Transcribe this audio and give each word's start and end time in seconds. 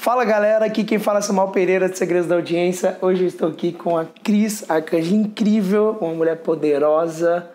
Fala 0.00 0.24
galera, 0.24 0.64
aqui 0.64 0.84
quem 0.84 1.00
fala 1.00 1.18
é 1.18 1.22
Samuel 1.22 1.48
Pereira 1.48 1.88
de 1.88 1.98
Segredos 1.98 2.28
da 2.28 2.36
Audiência. 2.36 2.96
Hoje 3.02 3.24
eu 3.24 3.26
estou 3.26 3.48
aqui 3.48 3.72
com 3.72 3.98
a 3.98 4.04
Cris 4.04 4.64
Arcanjo, 4.70 5.12
incrível, 5.12 5.98
uma 6.00 6.14
mulher 6.14 6.36
poderosa, 6.36 7.50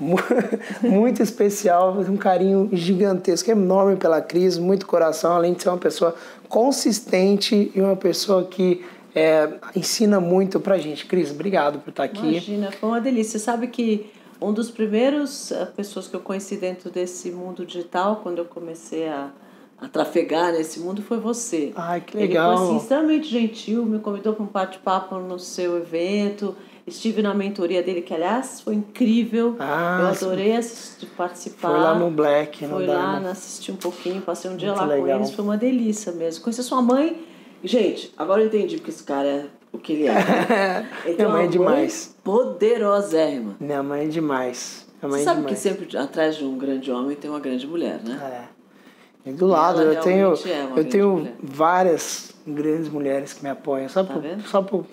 muito 0.82 1.22
especial, 1.22 1.92
um 2.00 2.16
carinho 2.16 2.70
gigantesco, 2.72 3.50
enorme 3.50 3.96
pela 3.96 4.22
Cris, 4.22 4.56
muito 4.56 4.86
coração, 4.86 5.34
além 5.34 5.52
de 5.52 5.62
ser 5.62 5.68
uma 5.68 5.76
pessoa 5.76 6.16
consistente 6.48 7.70
e 7.74 7.80
uma 7.80 7.94
pessoa 7.94 8.46
que 8.46 8.82
é, 9.14 9.50
ensina 9.76 10.18
muito 10.18 10.58
pra 10.58 10.78
gente. 10.78 11.04
Cris, 11.04 11.30
obrigado 11.30 11.78
por 11.80 11.90
estar 11.90 12.04
aqui. 12.04 12.26
Imagina, 12.26 12.72
foi 12.72 12.88
uma 12.88 13.02
delícia. 13.02 13.38
Você 13.38 13.44
sabe 13.44 13.66
que 13.66 14.10
um 14.40 14.50
dos 14.50 14.70
primeiros 14.70 15.52
eh, 15.52 15.66
pessoas 15.66 16.08
que 16.08 16.16
eu 16.16 16.20
conheci 16.20 16.56
dentro 16.56 16.90
desse 16.90 17.30
mundo 17.30 17.66
digital, 17.66 18.20
quando 18.22 18.38
eu 18.38 18.46
comecei 18.46 19.06
a, 19.06 19.30
a 19.82 19.88
trafegar 19.88 20.52
nesse 20.52 20.78
mundo, 20.80 21.02
foi 21.02 21.18
você. 21.18 21.72
Ai, 21.74 22.00
que 22.00 22.16
legal. 22.16 22.50
Ele 22.50 22.58
foi 22.58 22.66
assim, 22.68 22.76
extremamente 22.78 23.28
gentil, 23.28 23.84
me 23.84 23.98
convidou 23.98 24.32
para 24.34 24.44
um 24.44 24.46
bate-papo 24.48 25.16
no 25.16 25.38
seu 25.38 25.76
evento. 25.76 26.54
Estive 26.86 27.22
na 27.22 27.32
mentoria 27.32 27.82
dele, 27.82 28.02
que 28.02 28.12
aliás 28.12 28.60
foi 28.60 28.74
incrível. 28.74 29.54
Ah, 29.60 29.98
eu 30.02 30.06
adorei 30.08 30.56
assistir, 30.56 31.06
participar. 31.16 31.68
Foi 31.70 31.78
lá 31.78 31.94
no 31.94 32.10
Black, 32.10 32.58
Foi 32.58 32.68
no 32.68 32.78
lá, 32.92 33.12
Dharma. 33.12 33.30
assisti 33.30 33.70
um 33.70 33.76
pouquinho, 33.76 34.20
passei 34.20 34.50
um 34.50 34.56
dia 34.56 34.68
Muito 34.70 34.80
lá 34.80 34.86
legal. 34.86 35.06
com 35.06 35.14
eles, 35.14 35.30
foi 35.30 35.44
uma 35.44 35.56
delícia 35.56 36.10
mesmo. 36.12 36.42
Conheci 36.42 36.62
sua 36.64 36.82
mãe. 36.82 37.24
Gente, 37.62 38.12
agora 38.18 38.40
eu 38.42 38.46
entendi 38.48 38.76
porque 38.78 38.90
esse 38.90 39.04
cara 39.04 39.28
é 39.28 39.46
o 39.72 39.78
que 39.78 39.92
ele 39.92 40.08
é. 40.08 40.12
Ele 41.06 41.14
tem 41.14 41.24
Minha 41.24 41.28
mãe 41.28 41.42
é 41.42 41.44
uma 41.44 41.50
demais. 41.50 42.16
Poderosérrima. 42.24 43.56
Minha 43.60 43.82
mãe 43.82 44.04
é 44.04 44.08
demais. 44.08 44.86
Minha 45.00 45.10
mãe 45.10 45.18
Você 45.20 45.22
é 45.22 45.24
sabe 45.24 45.40
demais. 45.42 45.56
que 45.56 45.62
sempre 45.68 45.96
atrás 45.96 46.36
de 46.36 46.44
um 46.44 46.58
grande 46.58 46.90
homem 46.90 47.16
tem 47.16 47.30
uma 47.30 47.40
grande 47.40 47.66
mulher, 47.66 48.00
né? 48.04 48.18
É. 48.48 48.61
E 49.24 49.30
do 49.32 49.46
lado, 49.46 49.82
eu 49.82 50.00
tenho, 50.00 50.34
é 50.46 50.78
eu 50.80 50.84
tenho 50.84 51.10
mulher. 51.18 51.34
várias 51.42 52.32
grandes 52.46 52.88
mulheres 52.88 53.32
que 53.32 53.42
me 53.42 53.50
apoiam. 53.50 53.88
Só 53.88 54.02
Tá 54.02 54.12
por, 54.14 54.22
vendo? 54.22 54.42
só 54.48 54.62
por 54.62 54.84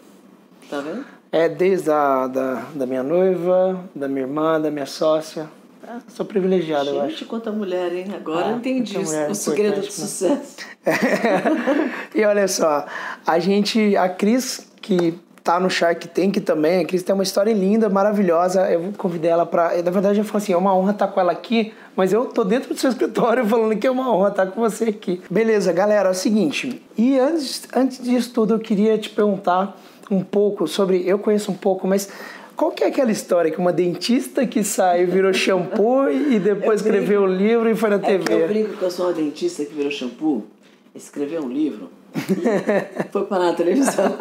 Tá 0.69 0.80
vendo? 0.81 1.03
É, 1.31 1.47
desde 1.49 1.89
a 1.91 2.27
da, 2.27 2.63
da 2.75 2.85
minha 2.85 3.03
noiva, 3.03 3.83
da 3.95 4.07
minha 4.07 4.22
irmã, 4.22 4.59
da 4.61 4.69
minha 4.72 4.85
sócia. 4.85 5.47
É, 5.88 5.94
sou 6.09 6.25
privilegiado, 6.25 6.89
eu 6.89 7.02
acho. 7.02 7.11
Gente, 7.11 7.25
quanta 7.25 7.52
mulher, 7.52 7.91
hein? 7.94 8.05
Agora 8.16 8.47
Ah, 8.47 8.52
eu 8.52 8.57
entendi 8.57 8.97
o 8.97 9.33
segredo 9.35 9.75
do 9.80 9.85
né? 9.85 9.89
sucesso. 9.91 10.57
e 12.13 12.23
olha 12.23 12.47
só, 12.47 12.85
a 13.25 13.39
gente, 13.39 13.95
a 13.95 14.07
Cris, 14.09 14.67
que 14.81 15.17
tá 15.50 15.59
no 15.59 15.67
Shark 15.67 16.08
Tank 16.09 16.39
também, 16.42 16.81
a 16.81 16.86
Cris 16.86 17.02
tem 17.02 17.11
uma 17.11 17.23
história 17.23 17.52
linda, 17.52 17.89
maravilhosa. 17.89 18.69
Eu 18.72 18.94
convidei 18.95 19.31
ela 19.31 19.47
pra. 19.47 19.81
Na 19.81 19.89
verdade, 19.89 20.19
eu 20.19 20.23
falei 20.23 20.44
assim: 20.44 20.53
é 20.53 20.58
uma 20.58 20.75
honra 20.75 20.91
estar 20.91 21.08
com 21.08 21.19
ela 21.19 21.31
aqui, 21.31 21.73
mas 21.95 22.14
eu 22.14 22.28
tô 22.28 22.44
dentro 22.44 22.72
do 22.72 22.80
seu 22.80 22.91
escritório 22.91 23.44
falando 23.50 23.75
que 23.75 23.88
é 23.88 23.89
uma 23.89 24.16
honra 24.16 24.30
estar 24.30 24.45
com 24.45 24.61
você 24.61 24.86
aqui. 24.86 25.19
Beleza, 25.28 25.73
galera, 25.73 26.09
é 26.09 26.11
o 26.11 26.16
seguinte. 26.16 26.80
E 26.95 27.17
antes, 27.17 27.67
antes 27.75 28.03
disso 28.03 28.31
tudo, 28.31 28.53
eu 28.53 28.59
queria 28.59 28.95
te 29.00 29.09
perguntar 29.09 29.75
um 30.11 30.22
pouco 30.22 30.67
sobre. 30.67 31.02
Eu 31.08 31.17
conheço 31.17 31.52
um 31.52 31.56
pouco, 31.56 31.88
mas. 31.88 32.09
Qual 32.56 32.72
que 32.72 32.84
é 32.84 32.88
aquela 32.88 33.09
história 33.09 33.50
que 33.50 33.58
uma 33.58 33.72
dentista 33.73 34.45
que 34.45 34.63
sai 34.63 35.06
virou 35.06 35.34
shampoo 35.34 36.11
e 36.11 36.38
depois 36.44 36.81
escreveu 36.81 37.23
o 37.23 37.25
livro 37.25 37.69
e 37.69 37.73
foi 37.73 37.89
na 37.89 37.95
É 37.95 38.00
que 38.00 38.11
eu 38.11 38.19
TV? 38.19 38.47
brinco 38.47 38.78
que 38.78 38.84
eu 38.84 38.91
sou 38.91 39.08
uma 39.08 39.13
dentista 39.13 39.66
que 39.66 39.73
virou 39.73 39.89
shampoo, 39.89 40.45
escreveu 40.94 41.41
um 41.41 41.50
livro 41.50 41.89
e 42.13 43.11
foi 43.11 43.23
parar 43.23 43.45
na 43.45 43.53
televisão. 43.53 44.13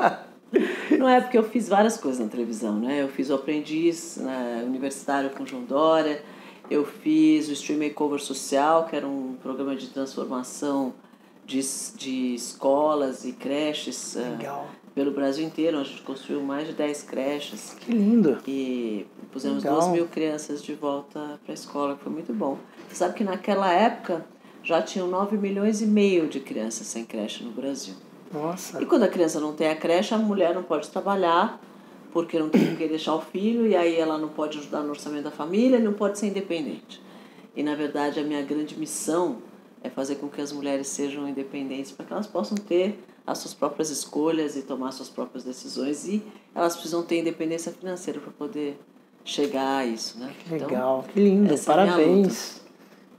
Não 0.96 1.08
é 1.08 1.20
porque 1.20 1.36
eu 1.36 1.42
fiz 1.44 1.68
várias 1.68 1.96
coisas 1.96 2.20
na 2.20 2.28
televisão, 2.30 2.78
né? 2.78 3.02
Eu 3.02 3.08
fiz 3.08 3.30
o 3.30 3.34
aprendiz 3.34 4.16
né, 4.16 4.62
universitário 4.66 5.30
com 5.30 5.44
João 5.44 5.64
Dória, 5.64 6.22
eu 6.70 6.84
fiz 6.84 7.48
o 7.48 7.52
Stream 7.52 7.78
Makeover 7.80 8.20
Social, 8.20 8.86
que 8.86 8.94
era 8.96 9.06
um 9.06 9.34
programa 9.42 9.74
de 9.74 9.88
transformação 9.88 10.94
de, 11.46 11.60
de 11.96 12.34
escolas 12.34 13.24
e 13.24 13.32
creches 13.32 14.14
Legal. 14.16 14.68
pelo 14.94 15.10
Brasil 15.10 15.44
inteiro. 15.46 15.78
A 15.78 15.84
gente 15.84 16.02
construiu 16.02 16.42
mais 16.42 16.66
de 16.68 16.74
10 16.74 17.02
creches 17.04 17.74
Que 17.80 17.90
lindo. 17.92 18.38
e 18.46 19.06
pusemos 19.32 19.62
Legal. 19.64 19.78
duas 19.80 19.92
mil 19.92 20.06
crianças 20.06 20.62
de 20.62 20.74
volta 20.74 21.40
para 21.42 21.52
a 21.52 21.54
escola, 21.54 21.96
que 21.96 22.04
foi 22.04 22.12
muito 22.12 22.32
bom. 22.34 22.58
Você 22.88 22.96
sabe 22.96 23.14
que 23.14 23.24
naquela 23.24 23.72
época 23.72 24.24
já 24.62 24.82
tinham 24.82 25.08
9 25.08 25.36
milhões 25.38 25.80
e 25.80 25.86
meio 25.86 26.28
de 26.28 26.40
crianças 26.40 26.86
sem 26.86 27.04
creche 27.04 27.42
no 27.42 27.50
Brasil. 27.52 27.94
Nossa. 28.32 28.82
E 28.82 28.86
quando 28.86 29.04
a 29.04 29.08
criança 29.08 29.40
não 29.40 29.52
tem 29.52 29.68
a 29.68 29.76
creche, 29.76 30.14
a 30.14 30.18
mulher 30.18 30.54
não 30.54 30.62
pode 30.62 30.88
trabalhar, 30.88 31.60
porque 32.12 32.38
não 32.38 32.48
tem 32.48 32.66
com 32.66 32.76
quem 32.76 32.88
deixar 32.88 33.14
o 33.14 33.20
filho, 33.20 33.66
e 33.66 33.76
aí 33.76 33.96
ela 33.96 34.18
não 34.18 34.28
pode 34.28 34.58
ajudar 34.58 34.80
no 34.82 34.90
orçamento 34.90 35.24
da 35.24 35.30
família, 35.30 35.78
não 35.78 35.92
pode 35.92 36.18
ser 36.18 36.26
independente. 36.26 37.00
E 37.56 37.62
na 37.62 37.74
verdade 37.74 38.20
a 38.20 38.22
minha 38.22 38.42
grande 38.42 38.78
missão 38.78 39.38
é 39.82 39.90
fazer 39.90 40.16
com 40.16 40.28
que 40.28 40.40
as 40.40 40.52
mulheres 40.52 40.88
sejam 40.88 41.28
independentes 41.28 41.92
para 41.92 42.06
que 42.06 42.12
elas 42.12 42.26
possam 42.26 42.56
ter 42.56 42.98
as 43.26 43.38
suas 43.38 43.52
próprias 43.52 43.90
escolhas 43.90 44.56
e 44.56 44.62
tomar 44.62 44.92
suas 44.92 45.08
próprias 45.08 45.44
decisões 45.44 46.06
e 46.06 46.22
elas 46.54 46.74
precisam 46.74 47.02
ter 47.02 47.18
independência 47.18 47.70
financeira 47.72 48.20
para 48.20 48.32
poder 48.32 48.80
chegar 49.24 49.78
a 49.78 49.86
isso, 49.86 50.18
né? 50.18 50.32
Que 50.42 50.50
legal, 50.50 51.04
que 51.12 51.20
lindo, 51.20 51.52
é 51.52 51.58
parabéns. 51.58 52.62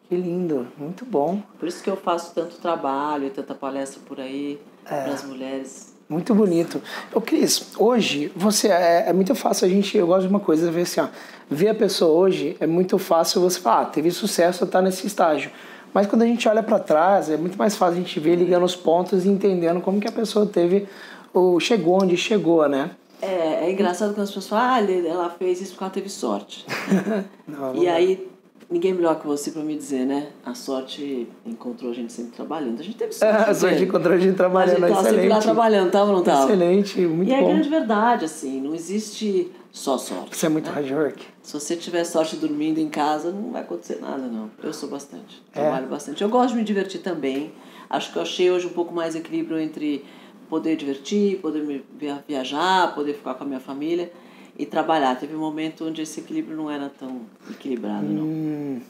Que 0.07 0.15
lindo, 0.15 0.67
muito 0.77 1.05
bom. 1.05 1.41
Por 1.59 1.67
isso 1.67 1.83
que 1.83 1.89
eu 1.89 1.95
faço 1.95 2.33
tanto 2.33 2.57
trabalho 2.57 3.27
e 3.27 3.29
tanta 3.29 3.53
palestra 3.53 4.01
por 4.07 4.19
aí 4.19 4.59
É. 4.85 5.03
para 5.03 5.13
as 5.13 5.23
mulheres. 5.23 5.89
Muito 6.09 6.33
bonito. 6.33 6.81
Ô, 7.13 7.21
Cris, 7.21 7.67
hoje, 7.77 8.31
você 8.35 8.69
é, 8.69 9.09
é 9.09 9.13
muito 9.13 9.35
fácil 9.35 9.67
a 9.67 9.69
gente, 9.69 9.95
eu 9.95 10.07
gosto 10.07 10.23
de 10.23 10.27
uma 10.27 10.39
coisa, 10.39 10.71
ver 10.71 10.81
assim, 10.81 11.01
ó, 11.01 11.07
ver 11.47 11.69
a 11.69 11.75
pessoa 11.75 12.11
hoje 12.11 12.57
é 12.59 12.65
muito 12.65 12.97
fácil 12.97 13.41
você 13.41 13.59
falar, 13.59 13.81
ah, 13.81 13.85
teve 13.85 14.09
sucesso, 14.09 14.65
tá 14.65 14.81
nesse 14.81 15.05
estágio. 15.05 15.51
Mas 15.93 16.07
quando 16.07 16.23
a 16.23 16.25
gente 16.25 16.47
olha 16.47 16.63
para 16.63 16.79
trás, 16.79 17.29
é 17.29 17.37
muito 17.37 17.57
mais 17.57 17.75
fácil 17.75 17.95
a 17.95 17.99
gente 17.99 18.19
ver 18.19 18.35
ligando 18.35 18.63
os 18.63 18.75
pontos 18.75 19.23
e 19.23 19.29
entendendo 19.29 19.81
como 19.81 19.99
que 19.99 20.07
a 20.07 20.11
pessoa 20.11 20.47
teve, 20.47 20.87
ou 21.31 21.59
chegou 21.59 22.01
onde 22.01 22.17
chegou, 22.17 22.67
né? 22.67 22.91
É, 23.21 23.65
é 23.65 23.71
engraçado 23.71 24.13
quando 24.13 24.21
as 24.21 24.29
pessoas 24.29 24.47
falam, 24.47 24.65
ah, 24.65 24.81
ela 24.81 25.29
fez 25.29 25.61
isso 25.61 25.71
porque 25.71 25.83
ela 25.83 25.93
teve 25.93 26.09
sorte. 26.09 26.65
Não, 27.47 27.75
e 27.75 27.87
aí, 27.87 28.27
ninguém 28.69 28.93
melhor 28.93 29.19
que 29.19 29.27
você 29.27 29.51
para 29.51 29.61
me 29.61 29.75
dizer, 29.75 30.05
né? 30.05 30.29
A 30.45 30.53
sorte 30.53 31.27
encontrou 31.45 31.91
a 31.91 31.93
gente 31.93 32.11
sempre 32.11 32.31
trabalhando. 32.31 32.79
A 32.79 32.83
gente 32.83 32.97
teve 32.97 33.11
sorte. 33.13 33.49
a 33.49 33.53
sorte 33.53 33.75
né? 33.75 33.81
encontrou 33.83 34.13
a 34.13 34.19
gente 34.19 34.35
trabalhando, 34.35 34.83
A 34.83 34.87
gente 34.87 34.95
tava 34.95 35.03
sempre 35.03 35.15
lá 35.15 35.37
excelente. 35.37 35.43
trabalhando, 35.43 35.91
tava 35.91 36.09
ou 36.11 36.17
não 36.17 36.23
tava? 36.23 36.45
Excelente, 36.45 37.01
muito 37.01 37.29
e 37.29 37.33
é 37.33 37.41
bom. 37.41 37.47
grande 37.49 37.69
verdade, 37.69 38.25
assim, 38.25 38.61
não 38.61 38.73
existe 38.73 39.51
só 39.71 39.97
sorte. 39.97 40.35
Você 40.35 40.45
é 40.45 40.49
muito 40.49 40.65
né? 40.69 40.73
hard 40.73 40.91
work. 40.91 41.25
Se 41.43 41.53
você 41.53 41.75
tiver 41.75 42.03
sorte 42.03 42.35
dormindo 42.35 42.79
em 42.79 42.89
casa, 42.89 43.31
não 43.31 43.51
vai 43.51 43.61
acontecer 43.61 43.99
nada, 44.01 44.27
não. 44.27 44.49
Eu 44.63 44.73
sou 44.73 44.89
bastante. 44.89 45.41
É? 45.53 45.61
Trabalho 45.61 45.87
bastante. 45.87 46.21
Eu 46.21 46.29
gosto 46.29 46.49
de 46.51 46.57
me 46.57 46.63
divertir 46.63 47.01
também. 47.01 47.51
Acho 47.89 48.11
que 48.11 48.17
eu 48.17 48.21
achei 48.21 48.51
hoje 48.51 48.67
um 48.67 48.71
pouco 48.71 48.93
mais 48.93 49.15
equilíbrio 49.15 49.59
entre 49.59 50.05
poder 50.49 50.75
divertir, 50.75 51.37
poder 51.39 51.83
viajar, 52.27 52.93
poder 52.95 53.13
ficar 53.13 53.35
com 53.35 53.43
a 53.43 53.47
minha 53.47 53.59
família 53.59 54.11
e 54.59 54.65
trabalhar. 54.65 55.15
Teve 55.15 55.33
um 55.35 55.39
momento 55.39 55.87
onde 55.87 56.01
esse 56.01 56.19
equilíbrio 56.19 56.57
não 56.57 56.69
era 56.69 56.89
tão 56.89 57.21
equilibrado, 57.49 58.05
não. 58.05 58.23
Hum, 58.23 58.81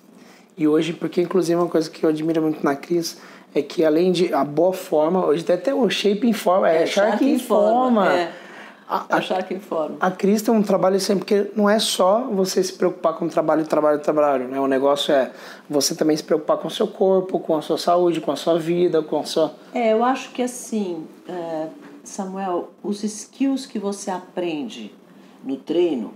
e 0.58 0.68
hoje, 0.68 0.92
porque 0.92 1.22
inclusive 1.22 1.56
uma 1.56 1.70
coisa 1.70 1.90
que 1.90 2.04
eu 2.04 2.10
admiro 2.10 2.42
muito 2.42 2.62
na 2.64 2.76
Cris 2.76 3.22
é 3.54 3.62
que 3.62 3.86
além 3.86 4.12
de 4.12 4.34
a 4.34 4.44
boa 4.44 4.74
forma, 4.74 5.26
hoje 5.26 5.44
tem 5.44 5.56
até 5.56 5.74
o 5.74 5.88
shape 5.90 6.28
em 6.28 6.34
forma, 6.34 6.70
é, 6.70 6.86
Shark 6.86 7.24
em 7.24 7.40
forma. 7.40 8.12
É, 8.12 8.32
A, 8.88 9.06
é 9.10 9.16
o 9.16 9.22
Shark 9.22 9.54
em 9.54 9.60
forma. 9.60 9.98
a 10.00 10.12
Cris 10.12 10.42
tem 10.42 10.54
um 10.54 10.62
trabalho 10.62 11.00
sempre, 11.00 11.24
porque 11.24 11.52
não 11.56 11.70
é 11.70 11.80
só 11.80 12.28
você 12.32 12.64
se 12.64 12.74
preocupar 12.74 13.14
com 13.14 13.26
o 13.26 13.30
trabalho, 13.30 13.66
trabalho, 13.66 14.00
trabalho, 14.00 14.48
né? 14.48 14.60
O 14.60 14.68
negócio 14.68 15.14
é 15.14 15.32
você 15.70 15.96
também 15.96 16.18
se 16.18 16.24
preocupar 16.24 16.58
com 16.58 16.68
o 16.68 16.72
seu 16.72 16.88
corpo, 16.88 17.40
com 17.40 17.56
a 17.56 17.62
sua 17.62 17.78
saúde, 17.78 18.20
com 18.20 18.32
a 18.32 18.36
sua 18.36 18.58
vida, 18.60 19.02
com 19.02 19.20
a 19.20 19.24
sua... 19.24 19.54
É, 19.74 19.94
eu 19.94 20.04
acho 20.04 20.32
que 20.32 20.42
assim, 20.42 21.08
é, 21.28 21.68
Samuel, 22.04 22.72
os 22.84 23.04
skills 23.04 23.66
que 23.66 23.80
você 23.80 24.12
aprende 24.12 24.92
no 25.44 25.58
treino, 25.58 26.14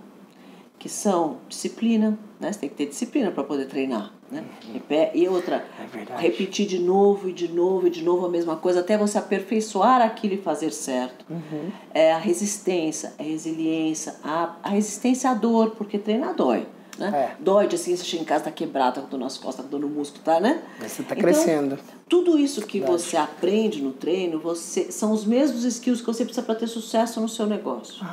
que 0.80 0.90
são 0.90 1.38
disciplina, 1.48 2.18
né? 2.40 2.52
Você 2.52 2.60
tem 2.60 2.70
que 2.70 2.76
ter 2.76 2.88
disciplina 2.88 3.32
para 3.32 3.44
poder 3.44 3.68
treinar, 3.68 4.12
né? 4.30 4.44
E 4.74 5.18
E 5.20 5.28
outra, 5.30 5.66
É 5.82 5.86
verdade. 5.86 6.22
repetir 6.22 6.68
de 6.68 6.78
novo 6.80 7.30
e 7.30 7.34
de 7.34 7.48
novo 7.48 7.88
e 7.88 7.90
de 7.90 8.04
novo 8.04 8.26
a 8.26 8.30
mesma 8.30 8.58
coisa 8.58 8.82
até 8.82 8.98
você 8.98 9.18
aperfeiçoar 9.18 10.02
aquilo 10.02 10.34
e 10.34 10.38
fazer 10.38 10.72
certo. 10.72 11.26
Uhum. 11.30 11.72
É 11.94 12.12
a 12.12 12.18
resistência, 12.18 13.14
a 13.18 13.24
resiliência, 13.24 14.16
a, 14.24 14.58
a 14.62 14.70
resistência 14.70 15.30
à 15.30 15.34
dor, 15.34 15.72
porque 15.72 15.98
treinar 15.98 16.36
dói. 16.36 16.68
Né? 16.98 17.10
É. 17.40 17.42
Dói 17.42 17.68
de 17.68 17.76
assim, 17.76 17.96
você 17.96 18.04
chega 18.04 18.22
em 18.22 18.26
casa, 18.26 18.44
tá 18.44 18.52
quebrado, 18.52 18.96
tá 18.96 19.02
com 19.02 19.08
dor 19.08 19.20
nas 19.20 19.38
costas, 19.38 19.58
tá 19.58 19.64
com 19.64 19.70
dor 19.70 19.80
no 19.80 19.88
músculo, 19.90 20.22
tá, 20.24 20.40
né? 20.40 20.62
Você 20.80 21.02
tá 21.02 21.16
Então, 21.16 21.18
crescendo. 21.24 21.80
tudo 22.10 22.38
isso 22.38 22.62
que 22.68 22.80
você 22.82 23.16
aprende 23.18 23.82
no 23.82 23.94
treino, 23.94 24.38
você 24.38 24.92
são 24.92 25.12
os 25.12 25.26
mesmos 25.26 25.64
skills 25.64 26.02
que 26.02 26.08
você 26.08 26.24
precisa 26.26 26.46
para 26.46 26.54
ter 26.56 26.68
sucesso 26.68 27.20
no 27.22 27.28
seu 27.30 27.48
negócio. 27.48 28.06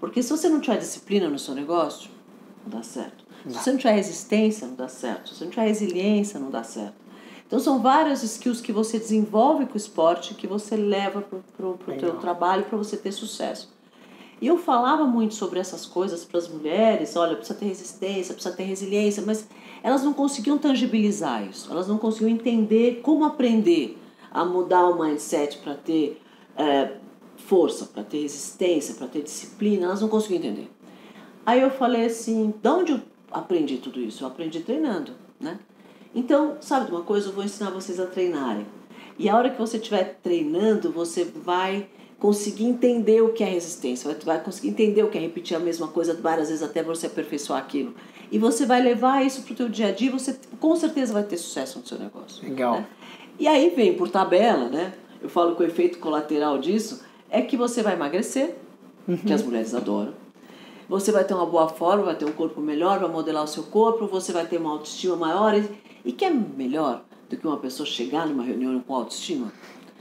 Porque 0.00 0.22
se 0.22 0.30
você 0.30 0.48
não 0.48 0.60
tiver 0.60 0.78
disciplina 0.78 1.28
no 1.28 1.38
seu 1.38 1.54
negócio, 1.54 2.10
não 2.64 2.78
dá 2.78 2.82
certo. 2.82 3.24
Se 3.46 3.54
você 3.54 3.70
não 3.70 3.78
tiver 3.78 3.92
resistência, 3.92 4.66
não 4.66 4.74
dá 4.74 4.88
certo. 4.88 5.28
Se 5.28 5.36
você 5.36 5.44
não 5.44 5.50
tiver 5.50 5.66
resiliência, 5.66 6.40
não 6.40 6.50
dá 6.50 6.64
certo. 6.64 6.94
Então 7.46 7.58
são 7.58 7.80
vários 7.80 8.22
skills 8.22 8.60
que 8.60 8.72
você 8.72 8.98
desenvolve 8.98 9.66
com 9.66 9.74
o 9.74 9.76
esporte 9.76 10.34
que 10.34 10.46
você 10.46 10.76
leva 10.76 11.20
para 11.20 11.66
o 11.66 11.76
teu 11.98 12.16
trabalho 12.18 12.64
para 12.64 12.78
você 12.78 12.96
ter 12.96 13.12
sucesso. 13.12 13.68
E 14.40 14.46
eu 14.46 14.56
falava 14.56 15.04
muito 15.04 15.34
sobre 15.34 15.58
essas 15.58 15.84
coisas 15.84 16.24
para 16.24 16.38
as 16.38 16.48
mulheres, 16.48 17.14
olha, 17.14 17.36
precisa 17.36 17.58
ter 17.58 17.66
resistência, 17.66 18.32
precisa 18.32 18.56
ter 18.56 18.62
resiliência, 18.62 19.22
mas 19.26 19.46
elas 19.82 20.02
não 20.02 20.14
conseguiam 20.14 20.56
tangibilizar 20.56 21.46
isso, 21.46 21.70
elas 21.70 21.88
não 21.88 21.98
conseguiam 21.98 22.30
entender 22.30 23.00
como 23.02 23.24
aprender 23.24 23.98
a 24.30 24.44
mudar 24.44 24.88
o 24.88 25.02
mindset 25.02 25.58
para 25.58 25.74
ter 25.74 26.22
é, 26.56 26.92
força, 27.46 27.86
para 27.86 28.02
ter 28.02 28.22
resistência, 28.22 28.94
para 28.94 29.06
ter 29.06 29.22
disciplina, 29.22 29.86
elas 29.86 30.00
não 30.00 30.08
conseguiam 30.08 30.38
entender. 30.38 30.70
Aí 31.44 31.60
eu 31.60 31.70
falei 31.70 32.06
assim, 32.06 32.54
de 32.62 32.68
onde 32.68 32.92
eu 32.92 33.00
aprendi 33.30 33.78
tudo 33.78 34.00
isso? 34.00 34.22
Eu 34.22 34.28
aprendi 34.28 34.60
treinando, 34.60 35.12
né? 35.40 35.58
Então, 36.14 36.56
sabe 36.60 36.86
de 36.86 36.92
uma 36.92 37.02
coisa? 37.02 37.28
Eu 37.28 37.32
vou 37.32 37.44
ensinar 37.44 37.70
vocês 37.70 37.98
a 38.00 38.06
treinarem. 38.06 38.66
E 39.18 39.28
a 39.28 39.36
hora 39.36 39.50
que 39.50 39.58
você 39.58 39.76
estiver 39.76 40.18
treinando, 40.22 40.90
você 40.90 41.24
vai 41.24 41.88
conseguir 42.18 42.64
entender 42.64 43.22
o 43.22 43.32
que 43.32 43.42
é 43.42 43.46
resistência, 43.46 44.14
vai 44.24 44.42
conseguir 44.42 44.68
entender 44.68 45.02
o 45.02 45.08
que 45.08 45.16
é 45.16 45.20
repetir 45.20 45.56
a 45.56 45.60
mesma 45.60 45.88
coisa 45.88 46.14
várias 46.14 46.48
vezes 46.48 46.62
até 46.62 46.82
você 46.82 47.06
aperfeiçoar 47.06 47.58
aquilo. 47.58 47.94
E 48.30 48.38
você 48.38 48.66
vai 48.66 48.82
levar 48.82 49.24
isso 49.24 49.42
para 49.42 49.52
o 49.52 49.56
teu 49.56 49.68
dia 49.68 49.88
a 49.88 49.92
dia, 49.92 50.10
você 50.10 50.38
com 50.58 50.76
certeza 50.76 51.12
vai 51.12 51.22
ter 51.22 51.38
sucesso 51.38 51.78
no 51.78 51.86
seu 51.86 51.98
negócio. 51.98 52.46
Legal. 52.46 52.74
Né? 52.74 52.86
E 53.38 53.48
aí 53.48 53.70
vem 53.70 53.94
por 53.94 54.10
tabela, 54.10 54.68
né? 54.68 54.92
Eu 55.22 55.28
falo 55.28 55.56
que 55.56 55.62
o 55.62 55.66
efeito 55.66 55.98
colateral 55.98 56.58
disso 56.58 57.02
é 57.30 57.42
que 57.42 57.56
você 57.56 57.82
vai 57.82 57.94
emagrecer, 57.94 58.56
uhum. 59.06 59.16
que 59.16 59.32
as 59.32 59.42
mulheres 59.42 59.74
adoram. 59.74 60.12
Você 60.88 61.12
vai 61.12 61.22
ter 61.22 61.34
uma 61.34 61.46
boa 61.46 61.68
forma, 61.68 62.04
vai 62.04 62.16
ter 62.16 62.24
um 62.24 62.32
corpo 62.32 62.60
melhor, 62.60 62.98
vai 62.98 63.08
modelar 63.08 63.44
o 63.44 63.46
seu 63.46 63.62
corpo, 63.62 64.08
você 64.08 64.32
vai 64.32 64.44
ter 64.44 64.58
uma 64.58 64.72
autoestima 64.72 65.14
maior. 65.14 65.54
E 66.04 66.12
que 66.12 66.24
é 66.24 66.30
melhor 66.30 67.02
do 67.28 67.36
que 67.36 67.46
uma 67.46 67.58
pessoa 67.58 67.86
chegar 67.86 68.26
numa 68.26 68.42
reunião 68.42 68.80
com 68.80 68.94
autoestima? 68.94 69.52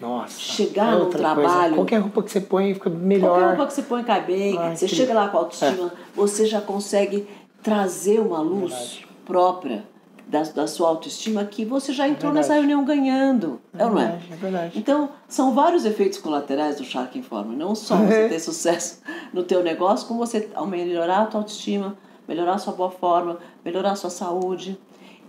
Nossa. 0.01 0.39
Chegar 0.39 0.95
é 0.95 0.97
no 0.97 1.05
trabalho. 1.07 1.45
Coisa. 1.45 1.75
Qualquer 1.75 1.97
roupa 1.99 2.23
que 2.23 2.31
você 2.31 2.41
põe 2.41 2.73
fica 2.73 2.89
melhor. 2.89 3.29
Qualquer 3.29 3.47
roupa 3.47 3.67
que 3.67 3.73
você 3.73 3.81
põe 3.83 4.03
cai 4.03 4.25
bem. 4.25 4.57
Ai, 4.57 4.75
você 4.75 4.87
chega 4.87 5.13
lá 5.13 5.27
com 5.29 5.37
autoestima, 5.37 5.87
é. 5.87 5.91
você 6.15 6.45
já 6.45 6.61
consegue 6.61 7.27
trazer 7.61 8.19
uma 8.19 8.39
luz 8.39 8.71
Verdade. 8.71 9.07
própria 9.25 9.83
da, 10.29 10.43
da 10.43 10.67
sua 10.67 10.89
autoestima 10.89 11.43
que 11.43 11.65
você 11.65 11.91
já 11.91 12.07
entrou 12.07 12.31
é 12.31 12.35
nessa 12.35 12.53
reunião 12.53 12.85
ganhando. 12.85 13.59
É, 13.73 13.81
é 13.81 13.85
não 13.85 13.99
é? 13.99 14.21
É 14.31 14.35
verdade. 14.35 14.77
Então, 14.77 15.09
são 15.27 15.55
vários 15.55 15.85
efeitos 15.85 16.19
colaterais 16.19 16.77
do 16.77 16.83
Shark 16.83 17.17
Informa. 17.17 17.55
Não 17.55 17.73
só 17.73 17.95
você 18.05 18.29
ter 18.29 18.39
sucesso 18.39 19.01
no 19.33 19.43
teu 19.43 19.63
negócio, 19.63 20.07
como 20.07 20.19
você 20.19 20.47
melhorar 20.67 21.23
a 21.23 21.25
tua 21.25 21.39
autoestima, 21.39 21.97
melhorar 22.27 22.53
a 22.53 22.57
sua 22.59 22.73
boa 22.73 22.91
forma, 22.91 23.39
melhorar 23.65 23.91
a 23.91 23.95
sua 23.95 24.11
saúde. 24.11 24.79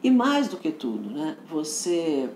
E 0.03 0.11
mais 0.11 0.49
do 0.49 0.59
que 0.59 0.71
tudo, 0.71 1.11
né? 1.11 1.37
Você, 1.49 2.29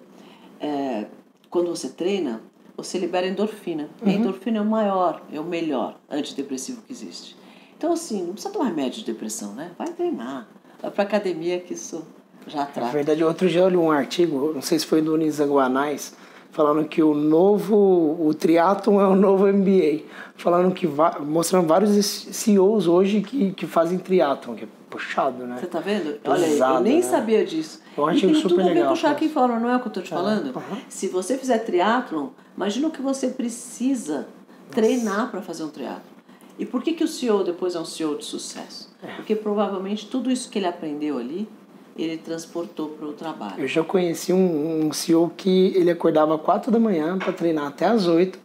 é, 0.59 1.05
quando 1.51 1.69
você 1.69 1.91
treina, 1.91 2.41
você 2.75 2.99
libera 2.99 3.27
endorfina. 3.27 3.91
Uhum. 4.01 4.09
E 4.09 4.11
a 4.11 4.15
endorfina 4.15 4.59
é 4.59 4.63
o 4.63 4.65
maior, 4.65 5.23
é 5.31 5.39
o 5.39 5.45
melhor 5.45 5.99
antidepressivo 6.11 6.81
que 6.81 6.95
existe. 6.95 7.37
Então, 7.77 7.93
assim, 7.93 8.23
não 8.23 8.33
precisa 8.33 8.51
tomar 8.51 8.67
remédio 8.69 9.01
de 9.01 9.05
depressão, 9.05 9.53
né? 9.53 9.73
Vai 9.77 9.89
treinar. 9.89 10.49
Vai 10.81 10.91
pra 10.91 11.05
academia 11.05 11.61
que 11.61 11.75
isso 11.75 12.07
já 12.47 12.67
trata. 12.67 12.89
É 12.89 12.93
verdade, 12.93 13.25
outro 13.25 13.49
dia 13.49 13.63
eu 13.63 13.69
li 13.69 13.77
um 13.77 13.91
artigo, 13.91 14.53
não 14.55 14.63
sei 14.63 14.79
se 14.79 14.87
foi 14.87 15.01
do 15.01 15.17
Nisa 15.17 15.45
Guanais, 15.45 16.15
falando 16.51 16.87
que 16.87 17.03
o 17.03 17.15
novo, 17.15 18.17
o 18.21 18.33
triatlon 18.33 19.01
é 19.01 19.07
o 19.07 19.17
novo 19.17 19.47
MBA. 19.47 20.05
Falando 20.37 20.73
que, 20.73 20.89
mostrando 21.21 21.67
vários 21.67 22.05
CEOs 22.07 22.87
hoje 22.87 23.21
que, 23.21 23.53
que 23.53 23.67
fazem 23.67 23.99
triatlon, 23.99 24.55
que 24.55 24.65
é 24.65 24.69
puxado, 24.89 25.45
né? 25.45 25.57
Você 25.59 25.67
tá 25.67 25.81
vendo? 25.81 26.21
Pesado, 26.21 26.75
Olha, 26.75 26.79
eu 26.79 26.81
nem 26.81 26.97
né? 26.97 27.03
sabia 27.03 27.45
disso. 27.45 27.81
Eu 27.97 28.07
acho 28.07 28.19
e 28.19 28.21
tem 28.23 28.35
super 28.35 28.49
tudo 28.49 28.65
legal, 28.65 28.85
a 28.85 28.87
ver 28.89 28.93
o 28.93 28.97
Shark 28.97 29.25
Informa, 29.25 29.59
não 29.59 29.69
é 29.69 29.77
o 29.77 29.81
que 29.81 29.89
eu 29.89 29.93
tô 29.93 30.01
te 30.01 30.13
é, 30.13 30.17
falando? 30.17 30.47
Uhum. 30.55 30.77
Se 30.89 31.09
você 31.09 31.37
fizer 31.37 31.59
triatlon, 31.59 32.29
imagina 32.57 32.89
o 32.89 32.91
que 32.91 33.03
você 33.03 33.29
precisa 33.29 34.19
Nossa. 34.19 34.29
treinar 34.71 35.31
para 35.31 35.43
fazer 35.43 35.65
um 35.65 35.69
triatlon. 35.69 36.15
E 36.57 36.65
por 36.65 36.83
que, 36.83 36.93
que 36.93 37.03
o 37.03 37.09
CEO 37.09 37.43
depois 37.43 37.75
é 37.75 37.81
um 37.81 37.85
CEO 37.85 38.17
de 38.17 38.25
sucesso? 38.25 38.95
É. 39.03 39.15
Porque 39.17 39.35
provavelmente 39.35 40.07
tudo 40.07 40.31
isso 40.31 40.49
que 40.49 40.59
ele 40.59 40.67
aprendeu 40.67 41.19
ali, 41.19 41.49
ele 41.97 42.17
transportou 42.17 42.91
para 42.91 43.07
o 43.07 43.13
trabalho. 43.13 43.55
Eu 43.59 43.69
já 43.69 43.83
conheci 43.85 44.33
um, 44.33 44.87
um 44.87 44.93
CEO 44.93 45.33
que 45.37 45.73
ele 45.77 45.91
acordava 45.91 46.35
às 46.35 46.41
4 46.41 46.71
da 46.71 46.79
manhã 46.79 47.19
para 47.19 47.33
treinar 47.33 47.67
até 47.67 47.87
às 47.87 48.07
8 48.07 48.39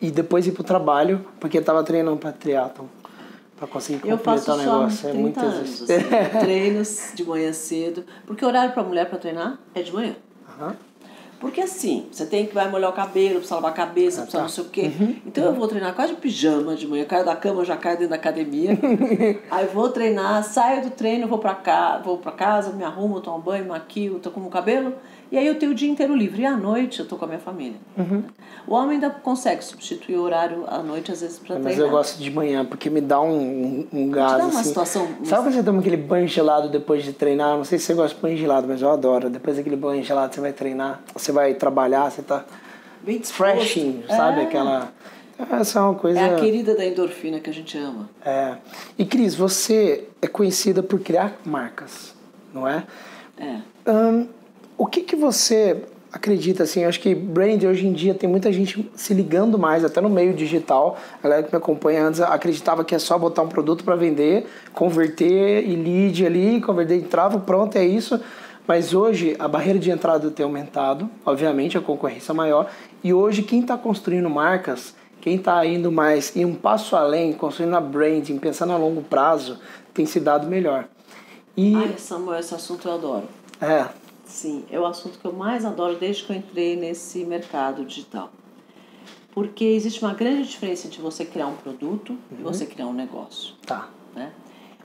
e 0.00 0.10
depois 0.10 0.46
ir 0.46 0.52
para 0.52 0.62
o 0.62 0.64
trabalho 0.64 1.24
porque 1.38 1.58
estava 1.58 1.82
treinando 1.82 2.16
para 2.16 2.32
triatlon. 2.32 2.86
Para 3.56 3.68
conseguir 3.68 4.00
completar 4.00 4.56
o 4.56 4.58
negócio. 4.58 5.08
é 5.08 5.12
muito 5.12 5.40
anos, 5.40 5.82
assim, 5.82 5.94
treinos 6.40 7.12
de 7.14 7.24
manhã 7.24 7.52
cedo. 7.52 8.04
Porque 8.26 8.44
o 8.44 8.48
horário 8.48 8.72
para 8.72 8.82
mulher 8.82 9.08
para 9.08 9.18
treinar 9.18 9.58
é 9.74 9.82
de 9.82 9.92
manhã. 9.92 10.16
Uhum. 10.58 10.72
Porque 11.40 11.60
assim, 11.60 12.06
você 12.10 12.26
tem 12.26 12.46
que 12.46 12.54
vai 12.54 12.70
molhar 12.70 12.90
o 12.90 12.92
cabelo, 12.92 13.34
precisa 13.36 13.56
lavar 13.56 13.72
a 13.72 13.74
cabeça, 13.74 14.20
ah, 14.20 14.22
precisa 14.22 14.38
tá. 14.38 14.42
não 14.42 14.48
sei 14.48 14.64
o 14.64 14.68
quê. 14.68 14.92
Uhum. 14.98 15.16
Então 15.26 15.44
eu 15.44 15.54
vou 15.54 15.68
treinar 15.68 15.94
quase 15.94 16.14
de 16.14 16.20
pijama 16.20 16.74
de 16.74 16.86
manhã, 16.86 17.04
caio 17.04 17.24
da 17.24 17.36
cama, 17.36 17.64
já 17.64 17.76
caio 17.76 17.96
dentro 17.96 18.10
da 18.10 18.16
academia. 18.16 18.78
aí 19.50 19.66
vou 19.66 19.88
treinar, 19.88 20.42
saio 20.44 20.82
do 20.82 20.90
treino, 20.90 21.26
vou 21.26 21.38
para 21.38 21.54
cá, 21.54 22.00
vou 22.04 22.18
para 22.18 22.32
casa, 22.32 22.72
me 22.72 22.84
arrumo, 22.84 23.20
tomo 23.20 23.38
banho, 23.38 23.66
maquio, 23.66 24.18
tô 24.18 24.30
com 24.30 24.40
o 24.40 24.50
cabelo 24.50 24.94
e 25.34 25.36
aí 25.36 25.48
eu 25.48 25.58
tenho 25.58 25.72
o 25.72 25.74
dia 25.74 25.90
inteiro 25.90 26.14
livre. 26.14 26.42
E 26.42 26.46
à 26.46 26.56
noite 26.56 27.00
eu 27.00 27.08
tô 27.08 27.16
com 27.16 27.24
a 27.24 27.28
minha 27.28 27.40
família. 27.40 27.76
Uhum. 27.96 28.22
O 28.68 28.74
homem 28.74 28.92
ainda 28.92 29.10
consegue 29.10 29.64
substituir 29.64 30.16
o 30.16 30.22
horário 30.22 30.64
à 30.68 30.78
noite, 30.78 31.10
às 31.10 31.22
vezes, 31.22 31.40
para 31.40 31.56
treinar. 31.56 31.72
Mas 31.72 31.78
eu 31.78 31.90
gosto 31.90 32.22
de 32.22 32.30
manhã, 32.30 32.64
porque 32.64 32.88
me 32.88 33.00
dá 33.00 33.20
um, 33.20 33.84
um, 33.92 34.10
gás. 34.10 34.32
Te 34.32 34.38
dá 34.38 34.44
uma 34.44 34.60
assim. 34.60 34.68
situação. 34.68 35.08
Sabe 35.24 35.42
quando 35.42 35.54
você 35.54 35.62
toma 35.64 35.80
aquele 35.80 35.96
banho 35.96 36.28
gelado 36.28 36.68
depois 36.68 37.02
de 37.02 37.12
treinar? 37.12 37.56
Não 37.56 37.64
sei 37.64 37.80
se 37.80 37.86
você 37.86 37.94
gosta 37.94 38.14
de 38.14 38.22
banho 38.22 38.36
gelado, 38.36 38.68
mas 38.68 38.80
eu 38.80 38.88
adoro. 38.88 39.28
Depois 39.28 39.56
daquele 39.56 39.74
banho 39.74 40.04
gelado, 40.04 40.32
você 40.32 40.40
vai 40.40 40.52
treinar, 40.52 41.02
você 41.24 41.32
vai 41.32 41.54
trabalhar, 41.54 42.10
você 42.10 42.22
tá. 42.22 42.44
Bem 43.02 43.22
freshing, 43.22 44.04
sabe? 44.08 44.40
É. 44.40 44.44
Aquela. 44.44 44.92
Essa 45.50 45.78
é 45.78 45.82
uma 45.82 45.94
coisa. 45.94 46.20
É 46.20 46.34
a 46.34 46.36
querida 46.36 46.74
da 46.74 46.84
endorfina 46.84 47.40
que 47.40 47.50
a 47.50 47.52
gente 47.52 47.76
ama. 47.76 48.08
É. 48.24 48.56
E 48.96 49.04
Cris, 49.04 49.34
você 49.34 50.04
é 50.22 50.26
conhecida 50.26 50.82
por 50.82 51.00
criar 51.00 51.36
marcas, 51.44 52.14
não 52.52 52.68
é? 52.68 52.84
É. 53.36 53.58
Um, 53.90 54.28
o 54.78 54.86
que, 54.86 55.02
que 55.02 55.16
você 55.16 55.82
acredita 56.12 56.62
assim? 56.62 56.84
Acho 56.84 57.00
que 57.00 57.14
brand 57.14 57.62
hoje 57.64 57.86
em 57.86 57.92
dia 57.92 58.14
tem 58.14 58.28
muita 58.28 58.52
gente 58.52 58.88
se 58.94 59.12
ligando 59.12 59.58
mais, 59.58 59.84
até 59.84 60.00
no 60.00 60.08
meio 60.08 60.32
digital. 60.32 60.96
A 61.18 61.24
galera 61.24 61.42
que 61.42 61.52
me 61.52 61.58
acompanha 61.58 62.06
antes 62.06 62.20
acreditava 62.20 62.84
que 62.84 62.94
é 62.94 62.98
só 62.98 63.18
botar 63.18 63.42
um 63.42 63.48
produto 63.48 63.82
para 63.82 63.96
vender, 63.96 64.46
converter 64.72 65.66
e 65.66 65.74
lead 65.74 66.24
ali, 66.24 66.60
converter 66.60 66.94
em 66.94 67.02
trava, 67.02 67.40
pronto, 67.40 67.76
é 67.76 67.84
isso. 67.84 68.20
Mas 68.66 68.94
hoje 68.94 69.36
a 69.38 69.46
barreira 69.46 69.78
de 69.78 69.90
entrada 69.90 70.30
tem 70.30 70.44
aumentado, 70.44 71.10
obviamente 71.24 71.76
a 71.76 71.80
concorrência 71.80 72.32
é 72.32 72.34
maior. 72.34 72.70
E 73.02 73.12
hoje 73.12 73.42
quem 73.42 73.60
está 73.60 73.76
construindo 73.76 74.28
marcas, 74.30 74.94
quem 75.20 75.36
está 75.36 75.64
indo 75.66 75.92
mais 75.92 76.34
em 76.34 76.44
um 76.44 76.54
passo 76.54 76.96
além, 76.96 77.32
construindo 77.32 77.74
a 77.74 77.80
branding, 77.80 78.38
pensando 78.38 78.72
a 78.72 78.76
longo 78.76 79.02
prazo, 79.02 79.58
tem 79.92 80.06
se 80.06 80.18
dado 80.18 80.46
melhor. 80.46 80.88
E... 81.56 81.74
Ai, 81.76 81.94
Samuel, 81.98 82.40
esse 82.40 82.54
assunto 82.54 82.88
eu 82.88 82.94
adoro. 82.94 83.28
É, 83.60 83.86
Sim, 84.24 84.64
é 84.70 84.80
o 84.80 84.86
assunto 84.86 85.18
que 85.18 85.24
eu 85.24 85.32
mais 85.32 85.64
adoro 85.64 85.96
desde 85.96 86.24
que 86.24 86.32
eu 86.32 86.36
entrei 86.36 86.76
nesse 86.76 87.24
mercado 87.24 87.84
digital. 87.84 88.30
Porque 89.32 89.64
existe 89.64 90.02
uma 90.02 90.14
grande 90.14 90.48
diferença 90.48 90.86
entre 90.86 91.00
você 91.00 91.24
criar 91.24 91.46
um 91.46 91.56
produto 91.56 92.10
uhum. 92.10 92.38
e 92.40 92.42
você 92.42 92.66
criar 92.66 92.86
um 92.86 92.92
negócio. 92.92 93.54
Tá. 93.66 93.88
Né? 94.14 94.32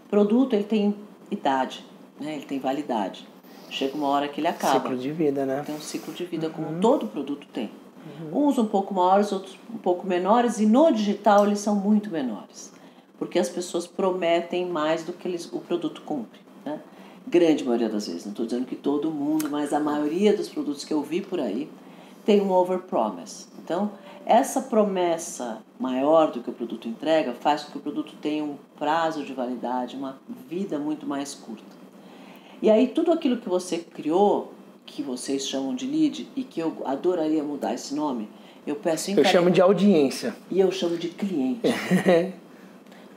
Produto, 0.10 0.54
ele 0.54 0.66
tem 0.66 0.96
idade, 1.32 1.86
né? 2.20 2.36
ele 2.36 2.46
tem 2.46 2.60
validade. 2.60 3.28
Chega 3.70 3.96
uma 3.96 4.08
hora 4.08 4.28
que 4.28 4.40
ele 4.40 4.48
acaba. 4.48 4.80
Ciclo 4.80 4.98
de 4.98 5.12
vida, 5.12 5.46
né? 5.46 5.64
Tem 5.66 5.76
um 5.76 5.82
ciclo 5.82 6.14
de 6.14 6.26
vida, 6.26 6.48
uhum. 6.48 6.54
como 6.54 6.80
todo 6.82 7.08
produto 7.08 7.48
tem. 7.54 7.70
Uhum. 8.22 8.48
Uns 8.48 8.58
um 8.58 8.66
pouco 8.66 8.94
maiores, 8.94 9.32
outros 9.32 9.58
um 9.74 9.78
pouco 9.78 10.08
menores, 10.08 10.60
e 10.60 10.66
no 10.66 10.92
digital 10.92 11.46
eles 11.46 11.60
são 11.60 11.76
muito 11.76 12.10
menores. 12.10 12.72
Porque 13.18 13.38
as 13.38 13.50
pessoas 13.50 13.86
prometem 13.86 14.66
mais 14.66 15.04
do 15.04 15.14
que 15.14 15.28
eles, 15.28 15.52
o 15.52 15.60
produto 15.60 16.02
cumpre. 16.02 16.40
Né? 16.66 16.80
grande 17.30 17.64
maioria 17.64 17.90
das 17.90 18.08
vezes, 18.08 18.26
não 18.26 18.32
estou 18.32 18.46
dizendo 18.46 18.66
que 18.66 18.76
todo 18.76 19.12
mundo, 19.12 19.50
mas 19.50 19.72
a 19.72 19.80
maioria 19.80 20.36
dos 20.36 20.50
produtos 20.50 20.84
que 20.84 20.94
eu 20.94 21.02
vi 21.02 21.22
por 21.22 21.40
aí 21.40 21.70
tem 22.26 22.42
um 22.42 22.52
overpromise. 22.52 23.46
Então, 23.64 23.92
essa 24.26 24.62
promessa 24.62 25.62
maior 25.80 26.32
do 26.32 26.42
que 26.42 26.50
o 26.50 26.54
produto 26.54 26.88
entrega 26.88 27.34
faz 27.34 27.64
com 27.64 27.72
que 27.72 27.78
o 27.78 27.82
produto 27.82 28.14
tenha 28.22 28.44
um 28.44 28.58
prazo 28.78 29.24
de 29.24 29.34
validade, 29.34 29.96
uma 29.96 30.20
vida 30.48 30.78
muito 30.80 31.06
mais 31.08 31.34
curta. 31.34 31.79
E 32.62 32.70
aí 32.70 32.88
tudo 32.88 33.12
aquilo 33.12 33.38
que 33.38 33.48
você 33.48 33.78
criou, 33.78 34.54
que 34.86 35.02
vocês 35.02 35.48
chamam 35.48 35.76
de 35.76 35.86
lead 35.86 36.28
e 36.36 36.44
que 36.44 36.60
eu 36.60 36.82
adoraria 36.86 37.44
mudar 37.44 37.74
esse 37.74 37.94
nome, 37.94 38.28
eu 38.66 38.76
peço 38.76 39.12
Eu 39.12 39.26
chamo 39.26 39.50
de 39.50 39.62
audiência. 39.62 40.36
E 40.52 40.60
eu 40.60 40.72
chamo 40.72 40.98
de 40.98 41.10
cliente. 41.10 41.62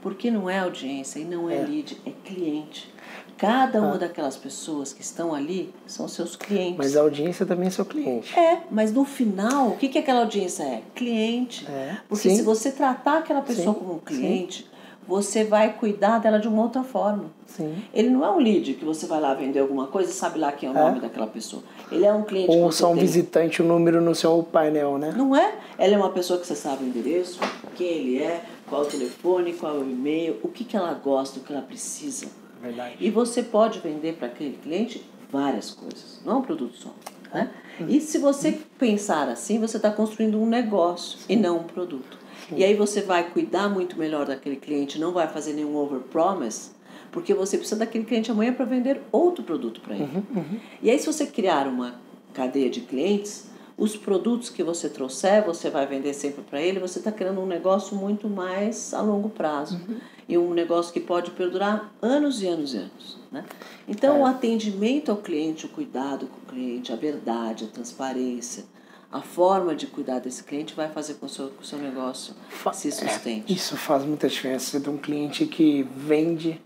Porque 0.00 0.30
não 0.30 0.50
é 0.50 0.58
audiência 0.58 1.20
e 1.20 1.25
não 1.25 1.49
é, 1.49 1.56
é. 1.56 1.62
lead, 1.62 1.96
é 2.04 2.11
cliente. 2.25 2.92
Cada 3.37 3.80
uma 3.80 3.94
ah. 3.94 3.99
daquelas 3.99 4.37
pessoas 4.37 4.92
que 4.92 5.02
estão 5.02 5.34
ali 5.34 5.72
são 5.87 6.06
seus 6.06 6.37
clientes. 6.37 6.76
Mas 6.78 6.96
a 6.96 7.00
audiência 7.00 7.44
também 7.44 7.66
é 7.66 7.70
seu 7.70 7.84
cliente. 7.84 8.38
É, 8.38 8.62
mas 8.70 8.92
no 8.92 9.04
final, 9.04 9.70
o 9.70 9.76
que, 9.76 9.88
que 9.88 9.99
aquela 9.99 10.20
audiência 10.20 10.62
é? 10.62 10.82
Cliente. 10.94 11.66
É. 11.68 11.96
Porque 12.08 12.30
Sim. 12.30 12.37
se 12.37 12.42
você 12.42 12.70
tratar 12.70 13.18
aquela 13.18 13.42
pessoa 13.42 13.75
Sim. 13.75 13.80
como 13.80 13.94
um 13.94 13.99
cliente, 13.99 14.62
Sim. 14.62 14.68
Você 15.06 15.44
vai 15.44 15.73
cuidar 15.75 16.18
dela 16.18 16.38
de 16.38 16.49
uma 16.49 16.62
outra 16.62 16.82
forma. 16.82 17.26
Sim. 17.47 17.82
Ele 17.92 18.09
não 18.09 18.25
é 18.25 18.30
um 18.30 18.38
lead 18.38 18.75
que 18.75 18.85
você 18.85 19.06
vai 19.06 19.21
lá 19.21 19.35
vender 19.35 19.61
alguma 19.61 19.87
coisa 19.87 20.11
e 20.11 20.14
sabe 20.14 20.38
lá 20.38 20.52
quem 20.52 20.68
é 20.68 20.73
o 20.73 20.76
é. 20.76 20.82
nome 20.82 21.00
daquela 21.00 21.26
pessoa. 21.26 21.62
Ele 21.90 22.04
é 22.04 22.12
um 22.12 22.23
cliente 22.23 22.50
Ou 22.50 22.71
só 22.73 22.90
um 22.90 22.97
visitante, 22.97 23.61
o 23.61 23.64
um 23.64 23.68
número 23.68 24.00
no 24.00 24.14
seu 24.14 24.42
painel, 24.42 24.99
né? 24.99 25.12
Não 25.16 25.37
é? 25.37 25.54
Ela 25.78 25.94
é 25.94 25.97
uma 25.97 26.11
pessoa 26.11 26.38
que 26.38 26.47
você 26.47 26.54
sabe 26.54 26.85
o 26.85 26.87
endereço, 26.87 27.40
quem 27.75 27.87
ele 27.87 28.23
é, 28.23 28.42
qual 28.66 28.82
o 28.82 28.87
telefone, 28.87 29.52
qual 29.52 29.76
o 29.76 29.82
e-mail, 29.82 30.38
o 30.42 30.49
que, 30.49 30.64
que 30.64 30.76
ela 30.76 30.94
gosta, 30.94 31.40
o 31.40 31.42
que 31.42 31.52
ela 31.52 31.62
precisa. 31.62 32.26
Verdade. 32.61 32.97
E 33.00 33.11
você 33.11 33.42
pode 33.42 33.80
vender 33.80 34.14
para 34.14 34.28
aquele 34.28 34.56
cliente 34.62 35.04
várias 35.30 35.71
coisas, 35.71 36.21
não 36.25 36.35
é 36.35 36.37
um 36.37 36.42
produto 36.42 36.76
só. 36.76 36.90
Né? 37.32 37.50
E 37.88 38.00
se 38.00 38.18
você 38.18 38.59
pensar 38.78 39.28
assim, 39.28 39.59
você 39.59 39.78
está 39.78 39.90
construindo 39.90 40.38
um 40.38 40.47
negócio 40.47 41.18
e 41.28 41.35
não 41.35 41.59
um 41.59 41.64
produto. 41.64 42.18
E 42.50 42.64
aí 42.64 42.75
você 42.75 43.00
vai 43.00 43.30
cuidar 43.30 43.68
muito 43.68 43.99
melhor 43.99 44.26
daquele 44.26 44.56
cliente, 44.56 44.99
não 44.99 45.12
vai 45.12 45.28
fazer 45.28 45.52
nenhum 45.52 45.76
overpromise, 45.76 46.70
porque 47.11 47.32
você 47.34 47.56
precisa 47.56 47.78
daquele 47.78 48.04
cliente 48.04 48.30
amanhã 48.30 48.52
para 48.52 48.64
vender 48.64 49.00
outro 49.11 49.44
produto 49.44 49.80
para 49.80 49.94
ele. 49.94 50.04
Uhum, 50.04 50.22
uhum. 50.34 50.61
E 50.82 50.90
aí 50.90 50.99
se 50.99 51.06
você 51.06 51.26
criar 51.26 51.66
uma 51.66 51.94
cadeia 52.32 52.70
de 52.70 52.80
clientes, 52.80 53.50
os 53.76 53.96
produtos 53.96 54.49
que 54.49 54.62
você 54.62 54.88
trouxer, 54.88 55.44
você 55.44 55.70
vai 55.70 55.87
vender 55.87 56.14
sempre 56.14 56.42
para 56.42 56.61
ele, 56.61 56.78
você 56.78 56.99
está 56.99 57.11
criando 57.11 57.40
um 57.40 57.46
negócio 57.46 57.96
muito 57.96 58.28
mais 58.28 58.92
a 58.94 59.00
longo 59.00 59.28
prazo. 59.28 59.76
Uhum. 59.76 59.96
E 60.28 60.38
um 60.38 60.54
negócio 60.54 60.92
que 60.92 61.00
pode 61.00 61.30
perdurar 61.32 61.92
anos 62.00 62.42
e 62.42 62.46
anos 62.46 62.75
e 62.75 62.76
anos. 62.78 63.18
Né? 63.30 63.44
Então, 63.88 64.16
É. 64.16 64.20
o 64.20 64.26
atendimento 64.26 65.11
ao 65.11 65.16
cliente, 65.16 65.66
o 65.66 65.68
cuidado 65.68 66.26
com 66.26 66.37
o 66.37 66.54
cliente, 66.54 66.92
a 66.92 66.96
verdade, 66.96 67.64
a 67.64 67.66
transparência, 67.66 68.64
a 69.12 69.21
forma 69.21 69.75
de 69.75 69.87
cuidar 69.87 70.21
desse 70.21 70.42
cliente 70.42 70.75
vai 70.75 70.88
fazer 70.88 71.14
com 71.14 71.26
que 71.26 71.26
o 71.26 71.28
seu, 71.28 71.49
com 71.50 71.62
o 71.62 71.64
seu 71.64 71.78
negócio 71.78 72.35
se 72.73 72.90
sustente. 72.90 73.52
Isso 73.52 73.76
faz 73.76 74.04
muita 74.04 74.26
diferença. 74.28 74.81
Tem 74.81 74.92
um 74.92 74.97
cliente 74.97 75.45
que 75.45 75.83
vende 75.97 76.61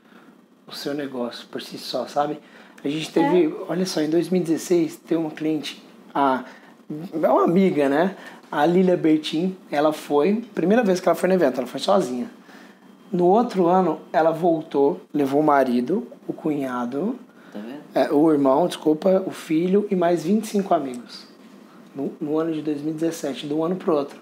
o 0.67 0.73
seu 0.73 0.95
negócio 0.95 1.47
por 1.49 1.61
si 1.61 1.77
só, 1.77 2.07
sabe? 2.07 2.39
A 2.85 2.89
gente 2.89 3.11
teve, 3.11 3.53
olha 3.69 3.85
só, 3.85 4.01
em 4.01 4.09
2016, 4.09 4.97
tem 4.97 5.19
uma 5.19 5.31
cliente, 5.31 5.83
a, 6.15 6.45
é 7.13 7.29
uma 7.29 7.45
amiga, 7.45 7.89
né? 7.89 8.17
A 8.51 8.65
Lilia 8.65 8.97
Bertin, 8.97 9.57
ela 9.71 9.93
foi, 9.93 10.45
primeira 10.55 10.85
vez 10.85 11.01
que 11.01 11.09
ela 11.09 11.17
foi 11.17 11.29
no 11.29 11.35
evento, 11.35 11.59
ela 11.59 11.67
foi 11.67 11.81
sozinha. 11.81 12.31
No 13.11 13.27
outro 13.27 13.67
ano, 13.67 14.01
ela 14.13 14.31
voltou, 14.31 15.01
levou 15.13 15.41
o 15.41 15.45
marido, 15.45 16.07
o 16.29 16.33
cunhado, 16.33 17.19
Tá 17.53 18.01
é, 18.01 18.13
o 18.13 18.31
irmão, 18.31 18.67
desculpa, 18.67 19.23
o 19.27 19.31
filho 19.31 19.87
e 19.91 19.97
mais 19.97 20.25
25 20.25 20.75
amigos. 20.75 21.26
No, 21.97 22.13
no 22.21 22.39
ano 22.39 22.53
de 22.53 22.61
2017, 22.61 23.47
de 23.47 23.55
um 23.55 23.65
ano 23.65 23.75
pro 23.77 23.95
outro. 23.95 24.21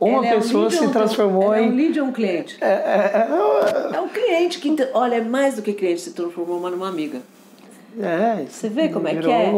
Uma 0.00 0.26
Ela 0.26 0.26
é 0.28 0.34
pessoa 0.36 0.70
se 0.70 0.82
ou 0.82 0.90
transformou 0.90 1.52
ela 1.52 1.60
em. 1.60 1.68
É 1.68 1.70
um 1.70 1.76
lead 1.76 2.00
ou 2.00 2.06
um 2.06 2.12
cliente? 2.12 2.56
É, 2.60 2.66
é, 2.66 3.28
é, 3.92 3.96
É 3.96 4.00
um 4.00 4.08
cliente 4.08 4.58
que, 4.58 4.74
olha, 4.94 5.16
é 5.16 5.20
mais 5.20 5.56
do 5.56 5.62
que 5.62 5.74
cliente, 5.74 6.00
se 6.00 6.12
transformou 6.12 6.56
uma 6.56 6.70
numa 6.70 6.88
amiga. 6.88 7.20
É, 7.98 8.46
Você 8.48 8.68
vê 8.68 8.88
como 8.88 9.08
é 9.08 9.14
que 9.16 9.30
é? 9.30 9.50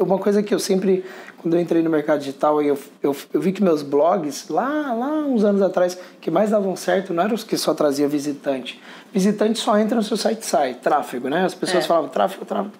Uma, 0.00 0.18
coisa 0.18 0.42
que 0.42 0.52
eu 0.52 0.58
sempre, 0.58 1.04
quando 1.38 1.54
eu 1.54 1.60
entrei 1.60 1.82
no 1.82 1.88
mercado 1.88 2.18
digital, 2.18 2.60
eu, 2.60 2.76
eu, 3.02 3.16
eu 3.32 3.40
vi 3.40 3.52
que 3.52 3.62
meus 3.62 3.82
blogs, 3.82 4.48
lá, 4.48 4.92
lá 4.92 5.24
uns 5.24 5.44
anos 5.44 5.62
atrás, 5.62 5.96
que 6.20 6.30
mais 6.30 6.50
davam 6.50 6.74
certo, 6.74 7.14
não 7.14 7.22
eram 7.22 7.34
os 7.34 7.44
que 7.44 7.56
só 7.56 7.72
trazia 7.72 8.08
visitante. 8.08 8.80
Visitante 9.12 9.58
só 9.58 9.78
entra 9.78 9.96
no 9.96 10.02
seu 10.02 10.16
site 10.16 10.42
e 10.42 10.46
sai, 10.46 10.74
tráfego, 10.74 11.28
né? 11.28 11.44
As 11.44 11.54
pessoas 11.54 11.84
É. 11.84 11.86
falavam 11.86 12.10
tráfego, 12.10 12.44
tráfego. 12.44 12.74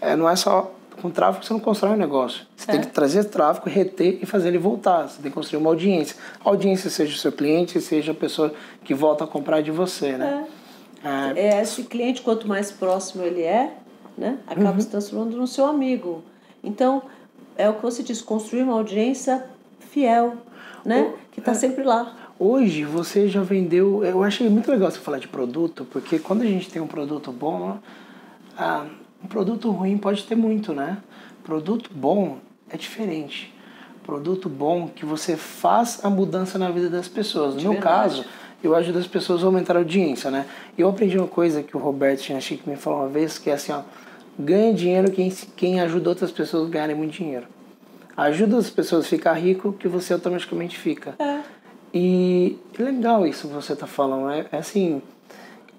É, 0.00 0.14
não 0.14 0.28
é 0.28 0.36
só 0.36 0.72
com 1.06 1.10
tráfego 1.10 1.40
que 1.40 1.46
você 1.46 1.52
não 1.52 1.60
constrói 1.60 1.92
um 1.94 1.96
negócio. 1.96 2.44
Você 2.56 2.66
tem 2.66 2.76
É. 2.76 2.82
que 2.82 2.88
trazer 2.88 3.24
tráfego, 3.24 3.68
reter 3.68 4.18
e 4.20 4.26
fazer 4.26 4.48
ele 4.48 4.58
voltar. 4.58 5.08
Você 5.08 5.22
tem 5.22 5.30
que 5.30 5.34
construir 5.34 5.58
uma 5.60 5.70
audiência. 5.70 6.16
A 6.44 6.48
audiência 6.48 6.90
seja 6.90 7.14
o 7.14 7.18
seu 7.18 7.30
cliente, 7.32 7.80
seja 7.80 8.12
a 8.12 8.14
pessoa 8.14 8.52
que 8.84 8.92
volta 8.94 9.24
a 9.24 9.26
comprar 9.26 9.60
de 9.62 9.70
você, 9.70 10.16
né? 10.16 10.46
É. 11.04 11.56
É, 11.58 11.62
esse 11.62 11.84
cliente, 11.84 12.22
quanto 12.22 12.48
mais 12.48 12.72
próximo 12.72 13.22
ele 13.22 13.42
é, 13.42 13.72
né, 14.18 14.38
acaba 14.46 14.72
Uhum. 14.72 14.80
se 14.80 14.88
transformando 14.88 15.36
no 15.36 15.46
seu 15.46 15.66
amigo. 15.66 16.24
Então, 16.64 17.02
é 17.56 17.68
o 17.70 17.74
que 17.74 17.82
você 17.82 18.02
diz, 18.02 18.20
construir 18.20 18.62
uma 18.62 18.72
audiência 18.72 19.44
fiel, 19.78 20.34
né, 20.84 21.12
que 21.30 21.38
é. 21.38 21.42
está 21.42 21.54
sempre 21.54 21.84
lá. 21.84 22.16
Hoje 22.38 22.82
você 22.84 23.28
já 23.28 23.42
vendeu. 23.42 24.04
Eu 24.04 24.22
achei 24.24 24.48
muito 24.48 24.70
legal 24.70 24.90
você 24.90 24.98
falar 24.98 25.18
de 25.18 25.28
produto, 25.28 25.86
porque 25.90 26.18
quando 26.18 26.42
a 26.42 26.46
gente 26.46 26.68
tem 26.70 26.82
um 26.82 26.86
produto 26.88 27.30
bom, 27.30 27.78
ah, 28.58 28.86
um 29.22 29.26
produto 29.26 29.70
ruim 29.70 29.96
pode 29.98 30.24
ter 30.24 30.34
muito, 30.34 30.72
né? 30.72 30.98
Produto 31.44 31.90
bom 31.94 32.38
é 32.70 32.76
diferente. 32.76 33.52
Produto 34.04 34.48
bom 34.48 34.88
que 34.88 35.04
você 35.04 35.36
faz 35.36 36.04
a 36.04 36.10
mudança 36.10 36.58
na 36.58 36.70
vida 36.70 36.88
das 36.88 37.08
pessoas. 37.08 37.54
No 37.54 37.60
De 37.60 37.64
meu 37.64 37.72
verdade. 37.74 37.98
caso, 37.98 38.24
eu 38.62 38.74
ajudo 38.74 38.98
as 38.98 39.06
pessoas 39.06 39.42
a 39.42 39.46
aumentar 39.46 39.74
a 39.74 39.78
audiência, 39.78 40.30
né? 40.30 40.46
Eu 40.76 40.88
aprendi 40.88 41.18
uma 41.18 41.28
coisa 41.28 41.62
que 41.62 41.76
o 41.76 41.80
Roberto 41.80 42.22
Chinachique 42.22 42.68
me 42.68 42.76
falou 42.76 43.00
uma 43.00 43.08
vez, 43.08 43.38
que 43.38 43.50
é 43.50 43.54
assim, 43.54 43.72
ó, 43.72 43.82
ganha 44.38 44.72
dinheiro 44.72 45.10
quem, 45.10 45.30
quem 45.56 45.80
ajuda 45.80 46.10
outras 46.10 46.30
pessoas 46.30 46.68
a 46.68 46.70
ganharem 46.70 46.96
muito 46.96 47.12
dinheiro. 47.12 47.46
Ajuda 48.16 48.56
as 48.56 48.70
pessoas 48.70 49.04
a 49.04 49.08
ficar 49.08 49.34
rico 49.34 49.72
que 49.72 49.88
você 49.88 50.12
automaticamente 50.12 50.78
fica. 50.78 51.14
É. 51.18 51.40
E 51.92 52.58
é 52.78 52.82
legal 52.82 53.26
isso 53.26 53.48
que 53.48 53.54
você 53.54 53.72
está 53.72 53.86
falando. 53.86 54.30
É, 54.30 54.46
é 54.52 54.58
assim, 54.58 55.02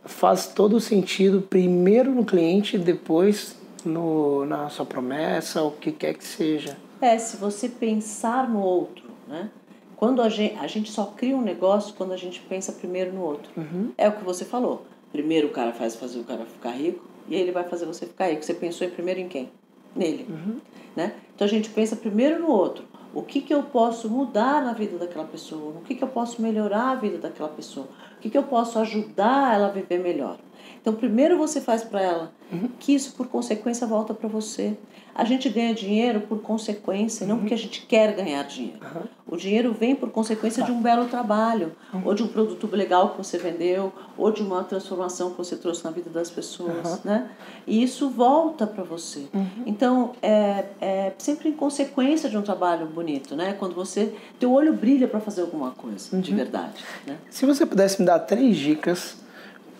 faz 0.08 0.48
todo 0.48 0.80
sentido 0.80 1.42
primeiro 1.42 2.14
no 2.14 2.26
cliente, 2.26 2.78
depois 2.78 3.56
no, 3.86 4.46
na 4.46 4.70
sua 4.70 4.86
promessa, 4.86 5.64
o 5.64 5.72
que 5.72 5.92
quer 5.92 6.14
que 6.14 6.24
seja. 6.24 6.78
É, 7.00 7.18
se 7.18 7.38
você 7.38 7.70
pensar 7.70 8.50
no 8.50 8.60
outro, 8.60 9.06
né? 9.28 9.50
Quando 9.96 10.22
a 10.22 10.30
gente, 10.30 10.56
a 10.60 10.68
gente 10.68 10.92
só 10.92 11.06
cria 11.06 11.36
um 11.36 11.42
negócio 11.42 11.96
quando 11.96 12.14
a 12.14 12.18
gente 12.18 12.40
pensa 12.42 12.72
primeiro 12.72 13.12
no 13.14 13.22
outro. 13.22 13.50
Uhum. 13.58 13.92
É 13.98 14.08
o 14.08 14.12
que 14.12 14.24
você 14.24 14.46
falou. 14.46 14.86
Primeiro 15.12 15.48
o 15.48 15.52
cara 15.52 15.74
faz 15.74 15.96
fazer 15.96 16.20
o 16.20 16.24
cara 16.24 16.46
ficar 16.46 16.72
rico 16.72 17.04
e 17.28 17.36
aí 17.36 17.42
ele 17.42 17.52
vai 17.52 17.64
fazer 17.64 17.86
você 17.86 18.06
ficar 18.06 18.28
rico. 18.28 18.44
Você 18.44 18.54
pensou 18.54 18.86
em 18.86 18.92
primeiro 18.92 19.20
em 19.20 19.28
quem? 19.28 19.50
Nele. 19.96 20.28
Uhum. 20.30 20.58
Né? 20.96 21.14
Então 21.34 21.46
a 21.46 21.50
gente 21.50 21.70
pensa 21.70 21.96
primeiro 21.96 22.40
no 22.40 22.48
outro. 22.48 22.86
O 23.14 23.22
que, 23.24 23.42
que 23.42 23.54
eu 23.54 23.64
posso 23.64 24.10
mudar 24.10 24.64
na 24.64 24.74
vida 24.74 24.98
daquela 24.98 25.26
pessoa? 25.26 25.78
O 25.78 25.82
que, 25.82 25.96
que 25.96 26.04
eu 26.04 26.08
posso 26.08 26.42
melhorar 26.42 26.92
a 26.92 26.96
vida 26.96 27.18
daquela 27.18 27.50
pessoa? 27.50 27.88
O 28.18 28.20
que, 28.20 28.30
que 28.30 28.38
eu 28.38 28.44
posso 28.44 28.78
ajudar 28.80 29.56
ela 29.56 29.68
a 29.68 29.72
viver 29.72 30.00
melhor? 30.00 30.38
Então, 30.81 30.93
primeiro 30.93 31.38
você 31.38 31.59
faz 31.59 31.83
para 31.83 32.01
ela, 32.01 32.31
que 32.79 32.93
isso 32.93 33.13
por 33.13 33.27
consequência 33.27 33.86
volta 33.86 34.13
para 34.13 34.29
você. 34.29 34.77
A 35.13 35.24
gente 35.24 35.50
ganha 35.50 35.74
dinheiro 35.74 36.21
por 36.21 36.41
consequência, 36.41 37.25
não 37.25 37.39
porque 37.39 37.53
a 37.53 37.57
gente 37.57 37.81
quer 37.88 38.15
ganhar 38.15 38.43
dinheiro. 38.43 38.79
O 39.25 39.36
dinheiro 39.36 39.74
vem 39.74 39.95
por 39.95 40.12
consequência 40.12 40.63
de 40.63 40.71
um 40.71 40.79
belo 40.79 41.05
trabalho, 41.05 41.71
ou 42.05 42.13
de 42.13 42.21
um 42.21 42.27
produto 42.27 42.69
legal 42.74 43.09
que 43.09 43.17
você 43.17 43.38
vendeu, 43.38 43.91
ou 44.15 44.31
de 44.31 44.43
uma 44.43 44.63
transformação 44.63 45.31
que 45.31 45.38
você 45.38 45.55
trouxe 45.55 45.83
na 45.83 45.89
vida 45.89 46.09
das 46.09 46.29
pessoas, 46.29 47.03
né? 47.03 47.31
E 47.65 47.81
isso 47.81 48.09
volta 48.09 48.67
para 48.67 48.83
você. 48.83 49.27
Então, 49.65 50.13
é, 50.21 50.65
é 50.79 51.13
sempre 51.17 51.50
em 51.50 51.53
consequência 51.53 52.29
de 52.29 52.38
um 52.38 52.43
trabalho 52.43 52.86
bonito, 52.86 53.36
né? 53.36 53.53
Quando 53.57 53.74
você, 53.74 54.13
teu 54.39 54.53
olho 54.53 54.71
brilha 54.71 55.07
para 55.07 55.19
fazer 55.19 55.41
alguma 55.41 55.71
coisa, 55.71 56.15
de 56.21 56.33
verdade, 56.33 56.86
né? 57.05 57.17
Se 57.29 57.45
você 57.45 57.65
pudesse 57.65 58.00
me 58.00 58.05
dar 58.05 58.19
três 58.19 58.55
dicas 58.55 59.17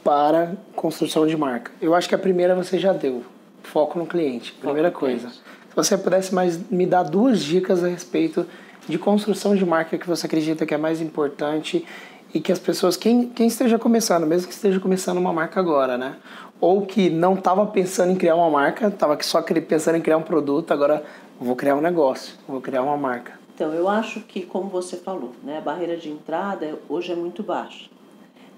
para 0.08 0.54
construção 0.74 1.28
de 1.28 1.36
marca, 1.36 1.70
eu 1.82 1.94
acho 1.94 2.08
que 2.08 2.16
a 2.16 2.18
primeira 2.18 2.56
você 2.56 2.80
já 2.80 2.94
deu. 2.94 3.24
Foco 3.62 4.00
no 4.00 4.06
cliente, 4.06 4.54
primeira 4.54 4.88
no 4.88 4.96
coisa. 4.96 5.28
cliente. 5.28 5.42
Se 5.70 5.76
você 5.76 5.98
pudesse 5.98 6.34
mais 6.34 6.58
me 6.72 6.86
dar 6.86 7.04
duas 7.04 7.42
dicas 7.42 7.84
a 7.84 7.90
respeito 7.90 8.46
de 8.88 8.98
construção 8.98 9.54
de 9.54 9.66
marca 9.66 9.98
que 9.98 10.08
você 10.08 10.26
acredita 10.26 10.66
que 10.66 10.74
é 10.74 10.78
mais 10.78 11.02
importante 11.02 11.86
e 12.34 12.40
que 12.40 12.54
as 12.54 12.58
pessoas, 12.58 12.96
quem, 12.96 13.28
quem 13.28 13.48
esteja 13.48 13.78
começando, 13.78 14.26
mesmo 14.26 14.48
que 14.48 14.54
esteja 14.54 14.80
começando 14.80 15.18
uma 15.18 15.34
marca 15.34 15.60
agora, 15.60 15.98
né? 15.98 16.16
Ou 16.62 16.86
que 16.86 17.10
não 17.10 17.34
estava 17.34 17.66
pensando 17.66 18.14
em 18.14 18.16
criar 18.16 18.36
uma 18.36 18.50
marca, 18.50 18.88
estava 18.88 19.22
só 19.22 19.42
pensando 19.42 19.98
em 19.98 20.02
criar 20.02 20.16
um 20.16 20.24
produto, 20.24 20.72
agora 20.72 21.04
vou 21.38 21.58
criar 21.58 21.76
um 21.76 21.82
negócio, 21.82 22.34
vou 22.48 22.62
criar 22.62 22.82
uma 22.82 22.96
marca. 22.96 23.34
Então, 23.54 23.74
eu 23.74 23.90
acho 23.90 24.22
que, 24.22 24.44
como 24.44 24.70
você 24.70 24.96
falou, 24.96 25.34
né, 25.44 25.58
a 25.58 25.62
barreira 25.62 25.98
de 25.98 26.10
entrada 26.10 26.80
hoje 26.88 27.12
é 27.12 27.16
muito 27.16 27.44
baixa. 27.44 27.97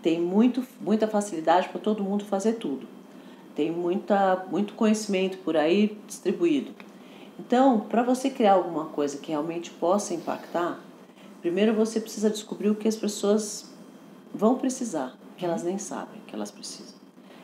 Tem 0.01 0.19
muito, 0.19 0.65
muita 0.79 1.07
facilidade 1.07 1.69
para 1.69 1.79
todo 1.79 2.03
mundo 2.03 2.25
fazer 2.25 2.53
tudo. 2.53 2.87
Tem 3.55 3.71
muita, 3.71 4.45
muito 4.49 4.73
conhecimento 4.73 5.37
por 5.39 5.57
aí 5.57 5.97
distribuído. 6.07 6.71
Então, 7.37 7.79
para 7.81 8.03
você 8.03 8.29
criar 8.29 8.53
alguma 8.53 8.85
coisa 8.85 9.17
que 9.17 9.31
realmente 9.31 9.71
possa 9.71 10.13
impactar, 10.13 10.79
primeiro 11.41 11.73
você 11.73 11.99
precisa 11.99 12.29
descobrir 12.29 12.69
o 12.69 12.75
que 12.75 12.87
as 12.87 12.95
pessoas 12.95 13.69
vão 14.33 14.55
precisar, 14.55 15.17
que 15.37 15.45
elas 15.45 15.63
nem 15.63 15.77
sabem 15.77 16.21
que 16.27 16.35
elas 16.35 16.51
precisam. 16.51 16.97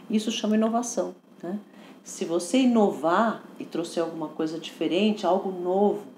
Isso 0.09 0.31
chama 0.31 0.55
inovação. 0.55 1.15
Né? 1.41 1.59
Se 2.03 2.23
você 2.23 2.59
inovar 2.59 3.43
e 3.59 3.65
trouxer 3.65 4.03
alguma 4.03 4.27
coisa 4.27 4.59
diferente, 4.59 5.25
algo 5.25 5.51
novo, 5.51 6.14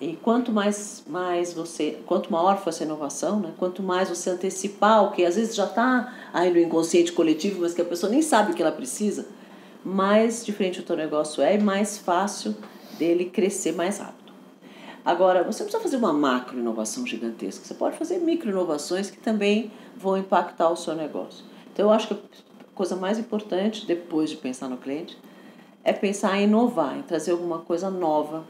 e 0.00 0.16
quanto 0.16 0.52
mais, 0.52 1.02
mais 1.06 1.52
você, 1.54 1.98
quanto 2.06 2.30
maior 2.30 2.58
for 2.58 2.68
essa 2.68 2.84
inovação, 2.84 3.40
né? 3.40 3.52
quanto 3.58 3.82
mais 3.82 4.08
você 4.08 4.30
antecipar 4.30 5.04
o 5.04 5.12
que 5.12 5.24
às 5.24 5.36
vezes 5.36 5.54
já 5.54 5.64
está 5.64 6.14
aí 6.34 6.50
no 6.52 6.58
inconsciente 6.58 7.12
coletivo, 7.12 7.62
mas 7.62 7.72
que 7.72 7.80
a 7.80 7.84
pessoa 7.84 8.10
nem 8.10 8.20
sabe 8.20 8.52
o 8.52 8.54
que 8.54 8.62
ela 8.62 8.72
precisa, 8.72 9.26
mais 9.84 10.44
diferente 10.44 10.80
o 10.80 10.82
teu 10.82 10.96
negócio 10.96 11.42
é 11.42 11.54
e 11.54 11.62
mais 11.62 11.96
fácil 11.96 12.54
dele 12.98 13.26
crescer 13.26 13.72
mais 13.72 13.98
rápido. 13.98 14.32
Agora, 15.04 15.44
você 15.44 15.62
não 15.62 15.70
precisa 15.70 15.82
fazer 15.82 15.96
uma 15.96 16.12
macro 16.12 16.58
inovação 16.58 17.06
gigantesca, 17.06 17.64
você 17.64 17.74
pode 17.74 17.96
fazer 17.96 18.18
micro 18.18 18.50
inovações 18.50 19.08
que 19.08 19.18
também 19.18 19.70
vão 19.96 20.18
impactar 20.18 20.68
o 20.68 20.76
seu 20.76 20.94
negócio. 20.94 21.44
Então, 21.72 21.86
eu 21.86 21.92
acho 21.92 22.08
que 22.08 22.14
a 22.14 22.74
coisa 22.74 22.96
mais 22.96 23.18
importante, 23.18 23.86
depois 23.86 24.28
de 24.28 24.36
pensar 24.36 24.68
no 24.68 24.76
cliente, 24.76 25.16
é 25.84 25.92
pensar 25.92 26.36
em 26.36 26.44
inovar, 26.44 26.98
em 26.98 27.02
trazer 27.02 27.30
alguma 27.30 27.60
coisa 27.60 27.88
nova 27.88 28.44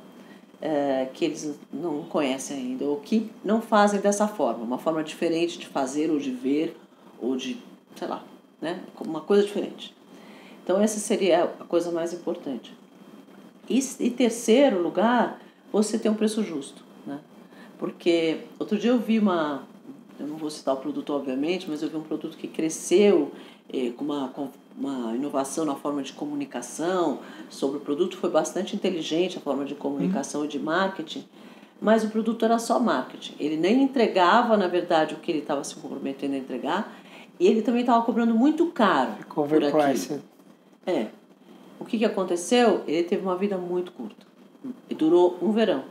eh, 0.60 1.08
que 1.12 1.24
eles 1.24 1.58
não 1.72 2.04
conhecem 2.04 2.56
ainda, 2.56 2.84
ou 2.84 2.96
que 3.00 3.30
não 3.44 3.60
fazem 3.60 4.00
dessa 4.00 4.26
forma, 4.26 4.64
uma 4.64 4.78
forma 4.78 5.02
diferente 5.04 5.58
de 5.58 5.66
fazer, 5.66 6.10
ou 6.10 6.18
de 6.18 6.30
ver, 6.30 6.76
ou 7.20 7.36
de, 7.36 7.58
sei 7.94 8.08
lá, 8.08 8.24
né? 8.60 8.82
uma 9.00 9.20
coisa 9.20 9.44
diferente. 9.44 9.94
Então, 10.64 10.80
essa 10.80 10.98
seria 10.98 11.44
a 11.44 11.64
coisa 11.64 11.92
mais 11.92 12.12
importante. 12.12 12.74
E, 13.68 14.10
terceiro 14.10 14.82
lugar, 14.82 15.40
você 15.72 15.98
ter 15.98 16.08
um 16.08 16.14
preço 16.14 16.42
justo. 16.42 16.82
Né? 17.06 17.20
Porque 17.78 18.40
outro 18.58 18.78
dia 18.78 18.90
eu 18.90 18.98
vi 18.98 19.18
uma, 19.18 19.64
eu 20.18 20.26
não 20.26 20.36
vou 20.36 20.50
citar 20.50 20.74
o 20.74 20.78
produto 20.78 21.12
obviamente, 21.12 21.68
mas 21.68 21.82
eu 21.82 21.88
vi 21.88 21.96
um 21.96 22.02
produto 22.02 22.36
que 22.36 22.48
cresceu 22.48 23.30
eh, 23.72 23.90
com 23.96 24.04
uma, 24.04 24.28
uma 24.78 25.14
inovação 25.14 25.64
na 25.64 25.74
forma 25.74 26.02
de 26.02 26.12
comunicação 26.12 27.20
sobre 27.48 27.78
o 27.78 27.80
produto, 27.80 28.16
foi 28.16 28.30
bastante 28.30 28.76
inteligente 28.76 29.38
a 29.38 29.40
forma 29.40 29.64
de 29.64 29.74
comunicação 29.74 30.40
uhum. 30.40 30.46
e 30.46 30.50
de 30.50 30.58
marketing, 30.58 31.24
mas 31.80 32.04
o 32.04 32.08
produto 32.08 32.44
era 32.44 32.58
só 32.58 32.78
marketing. 32.78 33.34
Ele 33.38 33.56
nem 33.56 33.82
entregava, 33.82 34.56
na 34.56 34.68
verdade, 34.68 35.14
o 35.14 35.18
que 35.18 35.30
ele 35.30 35.40
estava 35.40 35.64
se 35.64 35.74
comprometendo 35.76 36.34
a 36.34 36.38
entregar, 36.38 36.92
e 37.38 37.46
ele 37.46 37.62
também 37.62 37.80
estava 37.80 38.02
cobrando 38.04 38.34
muito 38.34 38.66
caro. 38.66 39.12
Cover 39.28 39.70
price. 39.70 40.20
É. 40.86 41.08
O 41.78 41.84
que, 41.84 41.98
que 41.98 42.04
aconteceu? 42.04 42.82
Ele 42.86 43.02
teve 43.02 43.22
uma 43.22 43.36
vida 43.36 43.58
muito 43.58 43.92
curta. 43.92 44.26
E 44.88 44.94
durou 44.94 45.38
um 45.42 45.52
verão. 45.52 45.84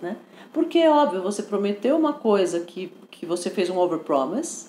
Né? 0.00 0.16
Porque, 0.52 0.86
óbvio, 0.86 1.22
você 1.22 1.42
prometeu 1.42 1.96
uma 1.96 2.12
coisa 2.12 2.60
que, 2.60 2.92
que 3.10 3.26
você 3.26 3.50
fez 3.50 3.70
um 3.70 3.78
overpromise, 3.78 4.68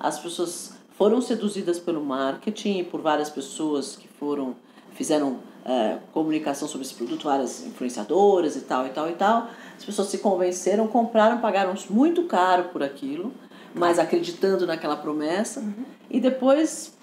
as 0.00 0.18
pessoas 0.18 0.73
foram 0.96 1.20
seduzidas 1.20 1.78
pelo 1.78 2.02
marketing 2.02 2.78
e 2.78 2.84
por 2.84 3.00
várias 3.00 3.28
pessoas 3.28 3.96
que 3.96 4.08
foram 4.08 4.56
fizeram 4.92 5.40
é, 5.64 5.98
comunicação 6.12 6.68
sobre 6.68 6.86
esse 6.86 6.94
produto, 6.94 7.24
várias 7.24 7.66
influenciadoras 7.66 8.54
e 8.54 8.60
tal 8.60 8.86
e 8.86 8.90
tal 8.90 9.10
e 9.10 9.14
tal. 9.14 9.48
As 9.76 9.84
pessoas 9.84 10.08
se 10.08 10.18
convenceram, 10.18 10.86
compraram, 10.86 11.38
pagaram 11.38 11.74
muito 11.90 12.24
caro 12.24 12.64
por 12.64 12.82
aquilo, 12.82 13.32
mas 13.74 13.98
acreditando 13.98 14.66
naquela 14.66 14.96
promessa. 14.96 15.60
Uhum. 15.60 15.84
E 16.08 16.20
depois 16.20 16.94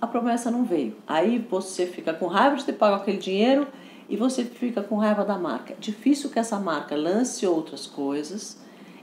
a 0.00 0.06
promessa 0.06 0.50
não 0.50 0.64
veio. 0.64 0.96
Aí 1.06 1.38
você 1.38 1.86
fica 1.86 2.12
com 2.12 2.26
raiva 2.26 2.56
de 2.56 2.64
ter 2.64 2.74
pago 2.74 2.96
aquele 2.96 3.18
dinheiro 3.18 3.66
e 4.08 4.16
você 4.16 4.44
fica 4.44 4.82
com 4.82 4.96
raiva 4.96 5.24
da 5.24 5.38
marca. 5.38 5.74
Difícil 5.78 6.30
que 6.30 6.38
essa 6.38 6.58
marca 6.58 6.94
lance 6.94 7.46
outras 7.46 7.86
coisas 7.86 8.58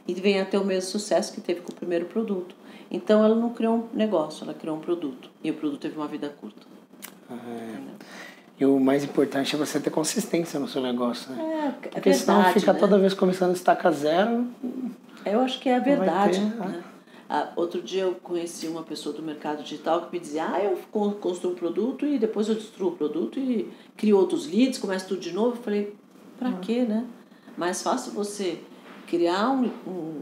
e 0.07 0.13
venha 0.13 0.43
a 0.43 0.45
ter 0.45 0.57
o 0.57 0.65
mesmo 0.65 0.91
sucesso 0.91 1.33
que 1.33 1.41
teve 1.41 1.62
com 1.62 1.71
o 1.71 1.75
primeiro 1.75 2.05
produto. 2.05 2.55
Então 2.89 3.23
ela 3.23 3.35
não 3.35 3.49
criou 3.49 3.75
um 3.75 3.97
negócio, 3.97 4.43
ela 4.43 4.53
criou 4.53 4.77
um 4.77 4.79
produto. 4.79 5.29
E 5.43 5.51
o 5.51 5.53
produto 5.53 5.81
teve 5.81 5.97
uma 5.97 6.07
vida 6.07 6.29
curta. 6.29 6.65
É. 7.29 7.77
E 8.59 8.65
o 8.65 8.79
mais 8.79 9.03
importante 9.03 9.55
é 9.55 9.57
você 9.57 9.79
ter 9.79 9.89
consistência 9.89 10.59
no 10.59 10.67
seu 10.67 10.81
negócio, 10.81 11.31
né? 11.31 11.43
É, 11.43 11.67
é 11.67 11.71
Porque 11.71 12.09
verdade, 12.09 12.17
senão 12.17 12.53
fica 12.53 12.73
né? 12.73 12.79
toda 12.79 12.97
vez 12.97 13.13
começando 13.13 13.49
a 13.49 13.53
estaca 13.53 13.91
zero. 13.91 14.47
Eu 15.25 15.41
acho 15.41 15.59
que 15.59 15.67
é 15.67 15.75
a 15.75 15.79
verdade. 15.79 16.39
ter, 16.39 16.45
né? 16.45 16.83
Ah, 17.27 17.49
outro 17.55 17.81
dia 17.81 18.03
eu 18.03 18.13
conheci 18.15 18.67
uma 18.67 18.83
pessoa 18.83 19.13
do 19.13 19.21
mercado 19.21 19.63
digital 19.63 20.05
que 20.05 20.13
me 20.13 20.19
dizia: 20.19 20.47
Ah, 20.47 20.63
eu 20.63 20.77
construo 21.19 21.51
um 21.51 21.55
produto 21.55 22.05
e 22.05 22.19
depois 22.19 22.47
eu 22.47 22.55
destruo 22.55 22.89
o 22.89 22.95
produto 22.95 23.39
e 23.39 23.69
crio 23.97 24.17
outros 24.17 24.47
leads, 24.47 24.77
começo 24.77 25.07
tudo 25.07 25.19
de 25.19 25.33
novo. 25.33 25.57
Eu 25.57 25.63
falei: 25.63 25.95
Pra 26.37 26.49
uhum. 26.49 26.59
quê, 26.59 26.83
né? 26.83 27.05
Mais 27.57 27.81
fácil 27.81 28.11
você 28.11 28.59
criar 29.07 29.49
um, 29.49 29.69
um, 29.87 30.21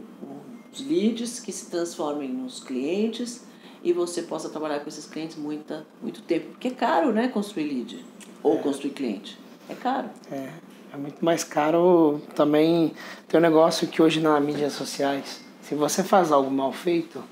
leads 0.81 1.39
que 1.39 1.51
se 1.51 1.69
transformem 1.69 2.29
nos 2.29 2.63
clientes 2.63 3.43
e 3.83 3.91
você 3.91 4.21
possa 4.21 4.49
trabalhar 4.49 4.79
com 4.79 4.89
esses 4.89 5.05
clientes 5.05 5.37
muita, 5.37 5.85
muito 6.01 6.21
tempo. 6.21 6.51
Porque 6.51 6.69
é 6.69 6.71
caro, 6.71 7.11
né? 7.11 7.27
Construir 7.27 7.65
lead 7.65 8.05
ou 8.41 8.55
é. 8.55 8.57
construir 8.59 8.91
cliente. 8.91 9.37
É 9.69 9.75
caro. 9.75 10.09
É. 10.31 10.49
É 10.93 10.97
muito 10.97 11.25
mais 11.25 11.43
caro 11.43 12.21
também. 12.35 12.93
Tem 13.27 13.39
um 13.39 13.41
negócio 13.41 13.87
que 13.87 13.99
hoje 13.99 14.21
nas 14.21 14.41
mídias 14.43 14.73
sociais, 14.73 15.41
se 15.63 15.73
você 15.73 16.03
faz 16.03 16.31
algo 16.31 16.51
mal 16.51 16.71
feito, 16.71 17.23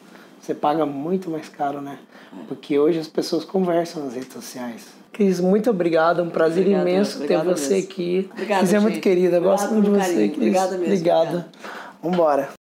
você 0.42 0.56
paga 0.56 0.84
muito 0.84 1.30
mais 1.30 1.48
caro, 1.48 1.80
né? 1.80 2.00
Porque 2.48 2.80
hoje 2.80 2.98
as 2.98 3.08
pessoas 3.08 3.46
conversam 3.46 4.04
nas 4.04 4.16
redes 4.16 4.34
sociais. 4.34 4.88
Cris, 5.12 5.40
muito 5.40 5.70
obrigado. 5.70 6.24
Um 6.24 6.30
prazer 6.30 6.64
obrigado, 6.64 6.88
imenso 6.88 7.20
ter 7.28 7.38
você 7.44 7.76
mesmo. 7.76 7.90
aqui. 7.90 8.30
Obrigada, 8.32 8.66
Você 8.66 8.76
é 8.76 8.80
muito 8.80 9.00
querida. 9.00 9.40
Gosto 9.40 9.72
muito 9.74 9.92
de 9.92 10.00
você, 10.00 10.30
Cris. 10.30 10.38
Obrigada 10.38 10.72
mesmo. 10.72 10.86
Obrigada. 10.86 11.52
Vambora. 12.02 12.52